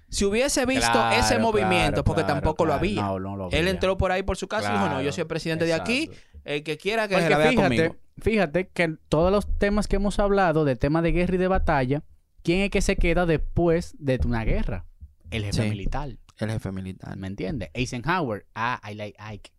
[0.09, 3.03] Si hubiese visto Claro, ese movimiento, claro, porque claro, tampoco lo había.
[3.03, 5.23] No, no lo Él entró por ahí por su casa y dijo, no, yo soy
[5.23, 6.39] el presidente de aquí, exacto.
[6.45, 7.97] el que quiera que Porque se la vea fíjate, conmigo.
[8.19, 12.03] fíjate que todos los temas que hemos hablado de tema de guerra y de batalla,
[12.45, 14.85] ¿quién es que se queda después de una guerra?
[15.33, 15.69] El jefe Sí.
[15.69, 16.17] militar.
[16.39, 17.17] El jefe militar.
[17.17, 17.71] ¿Me entiendes?
[17.75, 18.47] Eisenhower.
[18.55, 19.51] Ah, I like Ike.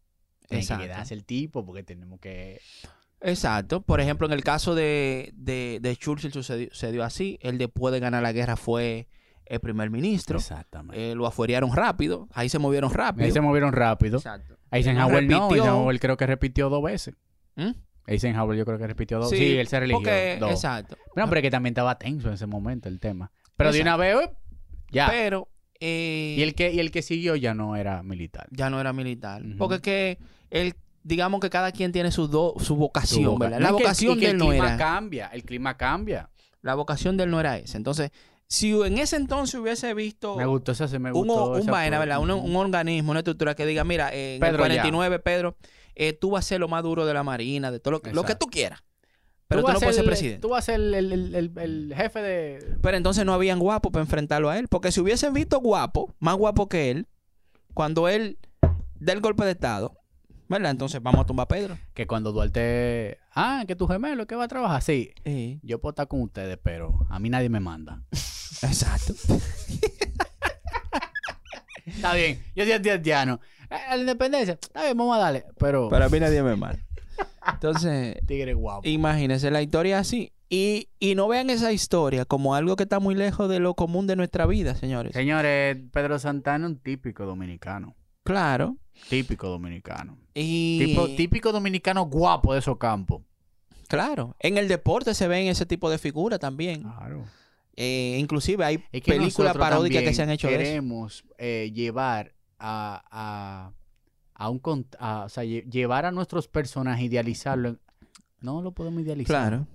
[0.47, 0.83] Tiene Exacto.
[0.83, 2.61] que quedarse el tipo porque tenemos que...
[3.21, 3.81] Exacto.
[3.81, 7.39] Por ejemplo, en el caso de, de, de Churchill sucedió, sucedió así.
[7.41, 9.07] Él después de ganar la guerra fue
[9.45, 10.37] el primer ministro.
[10.37, 11.11] Exactamente.
[11.11, 12.27] Eh, lo afuerearon rápido.
[12.33, 13.25] Ahí se movieron rápido.
[13.25, 14.17] Ahí se movieron rápido.
[14.17, 14.57] Exacto.
[14.71, 15.49] Eisenhower no.
[15.49, 17.15] Eisenhower creo que repitió dos veces.
[17.55, 17.71] ¿Mm?
[18.07, 19.29] Eisenhower yo creo que repitió dos.
[19.29, 19.97] Sí, él se religió.
[19.99, 20.51] porque- dos.
[20.51, 20.97] Exacto.
[21.15, 23.31] No, pero es que también estaba tenso en ese momento el tema.
[23.55, 24.29] Pero de una vez,
[24.91, 25.07] ya.
[25.09, 25.47] Pero
[25.79, 28.47] eh, y, el que, y el que siguió ya no era militar.
[28.51, 29.41] ya no era militar.
[29.57, 30.17] Porque es que
[30.51, 30.75] él,
[31.07, 33.59] digamos que cada quien tiene su, do- su vocación, Su ¿verdad?
[33.59, 34.77] No, La el- vocación que de él el no clima era.
[34.77, 36.29] cambia, el clima cambia.
[36.61, 37.77] La vocación de él no era esa.
[37.77, 38.09] Entonces,
[38.47, 41.51] si en ese entonces hubiese visto Me gustó esa, se me un, gustó.
[41.51, 42.19] un esa vaina, ¿verdad?
[42.19, 44.81] Un, un organismo, una estructura que diga, mira, eh, en Pedro, el ya.
[44.81, 45.57] 49, Pedro,
[45.93, 48.11] eh, tú vas a ser lo más duro de la Marina, de todo lo, que-
[48.11, 48.81] lo que tú quieras.
[49.47, 50.39] Pero tú, no puedes ser el- presidente.
[50.39, 52.77] Tú vas a ser el, el- el- el- el jefe de...
[52.81, 54.67] Pero entonces no habían guapos para enfrentarlo a él.
[54.67, 57.05] Porque si hubiesen visto guapo, más guapo que él,
[57.75, 58.39] cuando él
[58.95, 59.95] da el golpe de Estado,
[60.47, 60.71] ¿verdad?
[60.71, 61.77] Entonces vamos a tumbar a Pedro.
[61.93, 63.17] Que cuando Duarte...
[63.33, 64.81] Ah, que tu gemelo, que va a trabajar.
[64.81, 65.59] Sí, Sí.
[65.63, 68.01] yo puedo estar con ustedes, pero a mí nadie me manda.
[68.11, 69.13] Exacto.
[71.85, 73.39] Está bien, yo soy antihaitiano.
[73.69, 75.45] Eh, La independencia, está bien, vamos a darle.
[75.59, 75.89] Pero...
[75.89, 76.79] Para mí nadie me manda.
[77.47, 78.87] Entonces, Tigre guapo.
[78.87, 80.31] imagínense la historia así.
[80.49, 84.07] Y, y no vean esa historia como algo que está muy lejos de lo común
[84.07, 85.13] de nuestra vida, señores.
[85.13, 87.95] Señores, Pedro Santana es un típico dominicano.
[88.25, 88.75] Claro.
[89.09, 90.17] Típico dominicano.
[90.33, 93.21] Y Tipo, típico dominicano guapo de esos campos.
[93.87, 96.81] claro, en el deporte se ven ese tipo de figuras también.
[96.81, 97.23] Claro.
[97.77, 100.63] Eh, inclusive hay Es que películas paródicas que se han hecho de eso.
[100.63, 103.73] queremos eh, llevar a, a,
[104.33, 104.61] a un
[104.99, 107.69] a- o sea, lle- llevar a nuestros personajes, idealizarlo.
[107.69, 107.79] en-
[108.41, 109.27] No lo podemos idealizar.
[109.49, 109.67] Claro.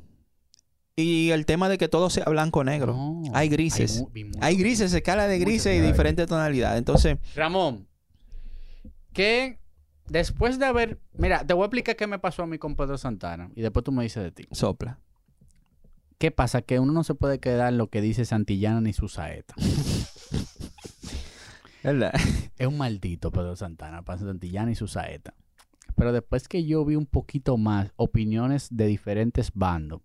[0.97, 2.95] Y el tema de que todo sea blanco o negro.
[2.95, 4.01] No, hay grises.
[4.01, 5.87] mu- y mucho- Hay grises, escala de grises y hay.
[5.87, 6.79] diferentes tonalidades.
[6.79, 7.87] Entonces, Ramón,
[9.13, 9.59] que
[10.09, 11.01] después de haber...
[11.13, 13.85] Mira, te voy a explicar qué me pasó a mí con Pedro Santana y después
[13.85, 14.47] tú me dices de ti.
[14.53, 14.99] sopla.
[16.19, 16.61] ¿Qué pasa?
[16.61, 19.55] Que uno no se puede quedar en lo que dice Santillana ni su saeta.
[21.83, 22.13] ¿Verdad?
[22.59, 25.35] Es un maldito Pedro Santana, para Santillana y su saeta.
[25.97, 30.03] Pero después que yo vi un poquito más opiniones de diferentes bandos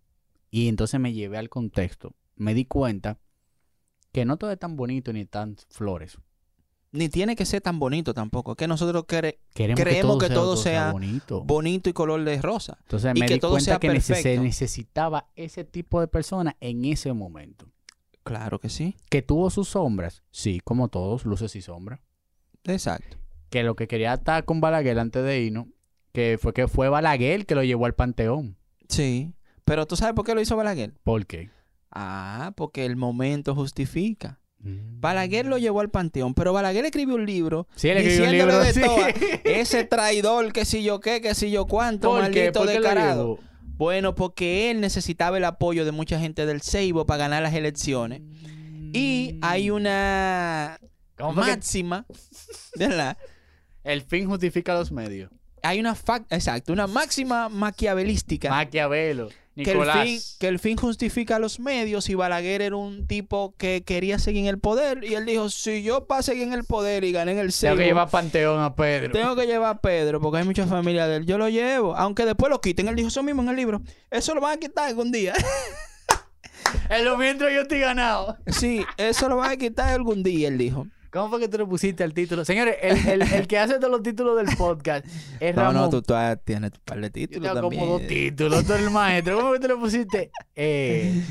[0.51, 3.20] y entonces me llevé al contexto, me di cuenta
[4.14, 6.18] que no todo es tan bonito ni tan flores.
[6.96, 8.52] Ni tiene que ser tan bonito tampoco.
[8.54, 11.43] Es que nosotros quere- Queremos Creemos que todo sea bonito.
[11.43, 12.78] bonito y color de rosa.
[12.84, 14.41] Entonces y me que di todo cuenta sea que nece- se perfecto.
[14.43, 17.72] necesitaba ese tipo de persona en ese momento.
[18.24, 18.96] Claro que sí.
[19.10, 22.00] Que tuvo sus sombras, sí, como todos, luces y sombras.
[22.64, 23.18] Exacto.
[23.50, 25.68] Que lo que quería estar con Balaguer antes de irnos,
[26.12, 28.58] que fue que fue Balaguer que lo llevó al panteón.
[28.89, 29.34] Sí.
[29.64, 30.93] Pero tú sabes por qué lo hizo Balaguer.
[31.04, 31.50] ¿Por qué?
[31.91, 34.39] Ah, porque el momento justifica.
[34.66, 34.99] Mm.
[34.99, 38.63] Balaguer lo llevó al panteón, pero Balaguer escribió un libro Sí, él escribió un diciéndole
[38.63, 38.66] libro.
[38.66, 38.82] de sí.
[38.82, 39.32] todo.
[39.45, 43.39] Ese traidor, que si yo qué, que si yo cuánto, maldito ¿Por descarado.
[43.78, 48.22] Bueno, porque él necesitaba el apoyo de mucha gente del Seibo para ganar las elecciones.
[48.93, 50.80] Y hay una
[51.18, 52.05] ¿Cómo fue que máxima,
[52.78, 53.18] ¿verdad?
[53.84, 55.30] El fin justifica los medios.
[55.61, 59.30] Hay una fac- exacto, una máxima maquiavelística Maquiavelo.
[59.56, 63.84] Que el, fin, que el fin justifica los medios y Balaguer era un tipo que
[63.84, 67.06] quería seguir en el poder y él dijo, si yo para seguir en el poder
[67.06, 69.14] y gané en el Tengo Seibo, que llevar Panteón a Pedro.
[69.14, 72.26] tengo que llevar a Pedro porque hay mucha familia de él, yo lo llevo, aunque
[72.26, 73.82] después lo quiten, él dijo eso mismo en el libro,
[74.12, 75.34] eso lo van a quitar algún día.
[76.89, 78.38] En lo mientras yo estoy ganado.
[78.47, 80.88] sí, eso lo van a quitar algún día, él dijo.
[81.16, 82.43] ¿Cómo fue que tú le pusiste al título?
[82.43, 85.05] Señores, el, el- el que hace todos los títulos del podcast
[85.39, 85.82] es No, Ramón.
[85.84, 87.82] no, tú, tú ah, tienes tu par de Yo títulos tengo también.
[87.84, 89.38] como dos títulos, tú eres el maestro.
[89.39, 90.32] ¿Cómo que tú le pusiste?
[90.55, 91.24] Eh,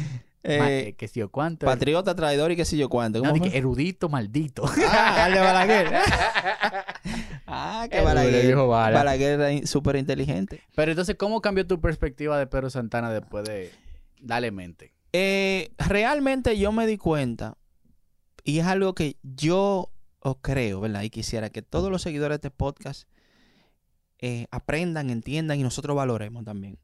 [0.46, 1.66] Eh, eh, que si yo cuánto.
[1.66, 3.18] Patriota, traidor y qué sé yo cuánto.
[3.20, 4.64] No, ¿Cómo dije, erudito maldito.
[4.88, 5.92] Ah, el de Balaguer.
[7.46, 8.32] ah, que Balaguer.
[8.32, 8.98] le dijo Bala.
[8.98, 10.62] Balaguer era in- súper inteligente.
[10.74, 13.70] Pero entonces, ¿cómo cambió tu perspectiva de Pedro Santana después de
[14.20, 14.92] Dale Mente?
[15.12, 17.56] Eh, realmente yo me di cuenta,
[18.44, 19.90] y es algo que yo
[20.40, 21.02] creo, ¿verdad?
[21.02, 23.08] Y quisiera que todos los seguidores de este podcast
[24.18, 26.78] eh, aprendan, entiendan y nosotros valoremos también.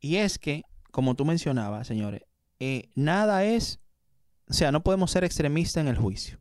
[0.00, 2.22] Y es que, como tú mencionabas, señores,
[2.60, 3.80] eh, nada es,
[4.48, 6.38] o sea, no podemos ser extremistas en el juicio.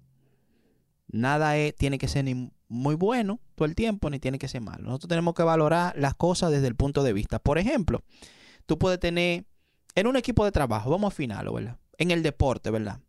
[1.07, 4.83] Nada tiene que ser ni muy bueno todo el tiempo, ni tiene que ser malo.
[4.83, 7.39] Nosotros tenemos que valorar las cosas desde el punto de vista.
[7.39, 8.03] Por ejemplo,
[8.65, 9.45] tú puedes tener
[9.95, 11.77] en un equipo de trabajo, vamos a final, ¿verdad?
[11.97, 12.99] En el deporte, ¿verdad?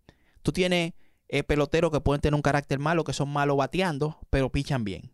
[0.42, 0.92] Tú tienes
[1.28, 5.12] eh, peloteros que pueden tener un carácter malo, que son malos bateando, pero pichan bien.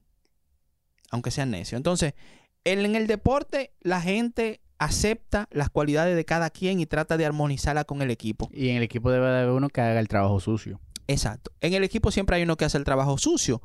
[1.11, 1.79] Aunque sean necios.
[1.79, 2.15] Entonces,
[2.65, 7.85] en el deporte, la gente acepta las cualidades de cada quien y trata de armonizarla
[7.85, 8.49] con el equipo.
[8.53, 10.81] Y en el equipo debe haber uno que haga el trabajo sucio.
[11.07, 11.53] Exacto.
[11.61, 13.63] En el equipo siempre hay uno que hace el trabajo sucio.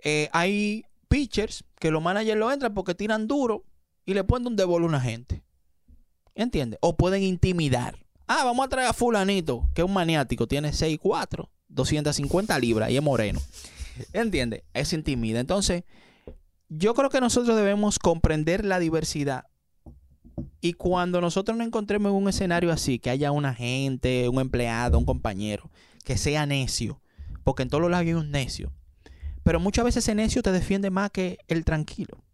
[0.00, 3.64] Eh, hay pitchers que los managers lo entran porque tiran duro
[4.04, 5.42] y le ponen un devol a una gente.
[6.34, 6.78] ¿Entiendes?
[6.82, 7.98] O pueden intimidar.
[8.26, 12.96] Ah, vamos a traer a fulanito, que es un maniático, tiene 6'4, 250 libras y
[12.96, 13.40] es moreno.
[14.12, 14.62] ¿Entiendes?
[14.74, 15.40] Es intimida.
[15.40, 15.84] Entonces,
[16.68, 19.46] yo creo que nosotros debemos comprender la diversidad.
[20.60, 24.98] Y cuando nosotros nos encontremos en un escenario así, que haya un agente, un empleado,
[24.98, 25.70] un compañero,
[26.04, 27.02] que sea necio,
[27.44, 28.72] porque en todos los lados hay un necio.
[29.42, 32.24] Pero muchas veces ese necio te defiende más que el tranquilo.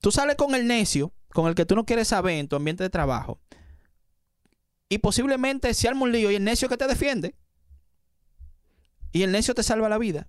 [0.00, 2.84] Tú sales con el necio, con el que tú no quieres saber en tu ambiente
[2.84, 3.40] de trabajo,
[4.88, 7.34] y posiblemente se arma un lío y el necio que te defiende,
[9.14, 10.28] y el necio te salva la vida.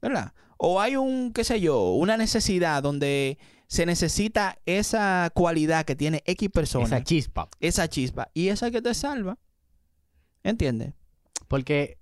[0.00, 0.32] ¿Verdad?
[0.56, 6.22] O hay un, qué sé yo, una necesidad donde se necesita esa cualidad que tiene
[6.26, 6.86] X persona.
[6.86, 7.48] Esa chispa.
[7.58, 8.30] Esa chispa.
[8.32, 9.36] Y esa que te salva.
[10.44, 10.94] ¿Entiendes?
[11.48, 11.98] Porque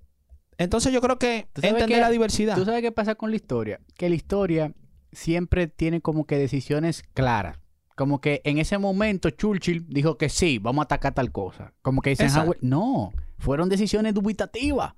[0.59, 2.57] Entonces yo creo que ¿Tú sabes entender la diversidad.
[2.57, 3.81] tú sabes qué pasa con la historia.
[3.97, 4.75] Que la historia
[5.13, 7.59] siempre tiene como que decisiones claras.
[7.97, 11.73] Como que en ese momento Churchill dijo que sí, vamos a atacar tal cosa.
[11.81, 12.59] Como que Eisenhower...
[12.61, 14.93] No, fueron decisiones dubitativas.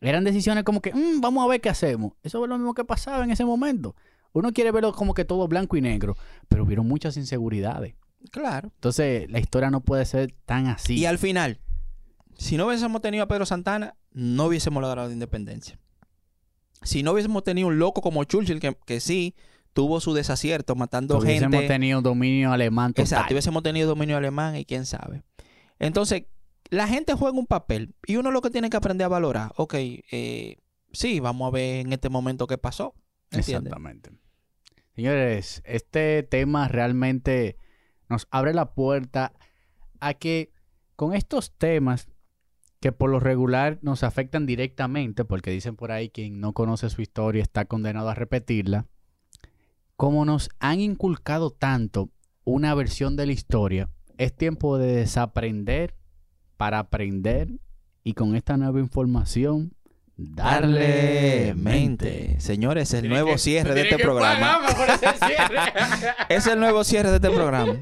[0.00, 2.12] Eran decisiones como que, "Mm, vamos a ver qué hacemos.
[2.22, 3.94] Eso es lo mismo que pasaba en ese momento.
[4.32, 6.16] Uno quiere verlo como que todo blanco y negro,
[6.48, 7.94] pero hubieron muchas inseguridades.
[8.30, 8.70] Claro.
[8.74, 10.94] Entonces, la historia no puede ser tan así.
[10.96, 11.60] Y al final,
[12.36, 15.78] si no hubiésemos tenido a Pedro Santana, no hubiésemos logrado la independencia.
[16.82, 19.34] Si no hubiésemos tenido un loco como Churchill, que, que sí
[19.72, 21.68] tuvo su desacierto matando Hubiésemos gente.
[21.68, 23.04] tenido dominio alemán total.
[23.04, 25.22] Exacto, hubiésemos tenido dominio alemán y quién sabe.
[25.78, 26.24] Entonces,
[26.70, 29.52] la gente juega un papel y uno lo que tiene que aprender a valorar.
[29.56, 30.58] Ok, eh,
[30.92, 32.94] sí, vamos a ver en este momento qué pasó.
[33.30, 34.10] Exactamente.
[34.94, 37.56] Señores, este tema realmente
[38.08, 39.32] nos abre la puerta
[40.00, 40.52] a que
[40.96, 42.08] con estos temas
[42.80, 47.02] que por lo regular nos afectan directamente, porque dicen por ahí quien no conoce su
[47.02, 48.86] historia está condenado a repetirla,
[49.96, 52.10] como nos han inculcado tanto
[52.44, 55.94] una versión de la historia, es tiempo de desaprender
[56.58, 57.48] para aprender
[58.04, 59.72] y con esta nueva información
[60.20, 62.40] Darle mente.
[62.40, 64.58] Señores, el nuevo cierre de este programa.
[66.28, 67.74] es el nuevo cierre de este programa.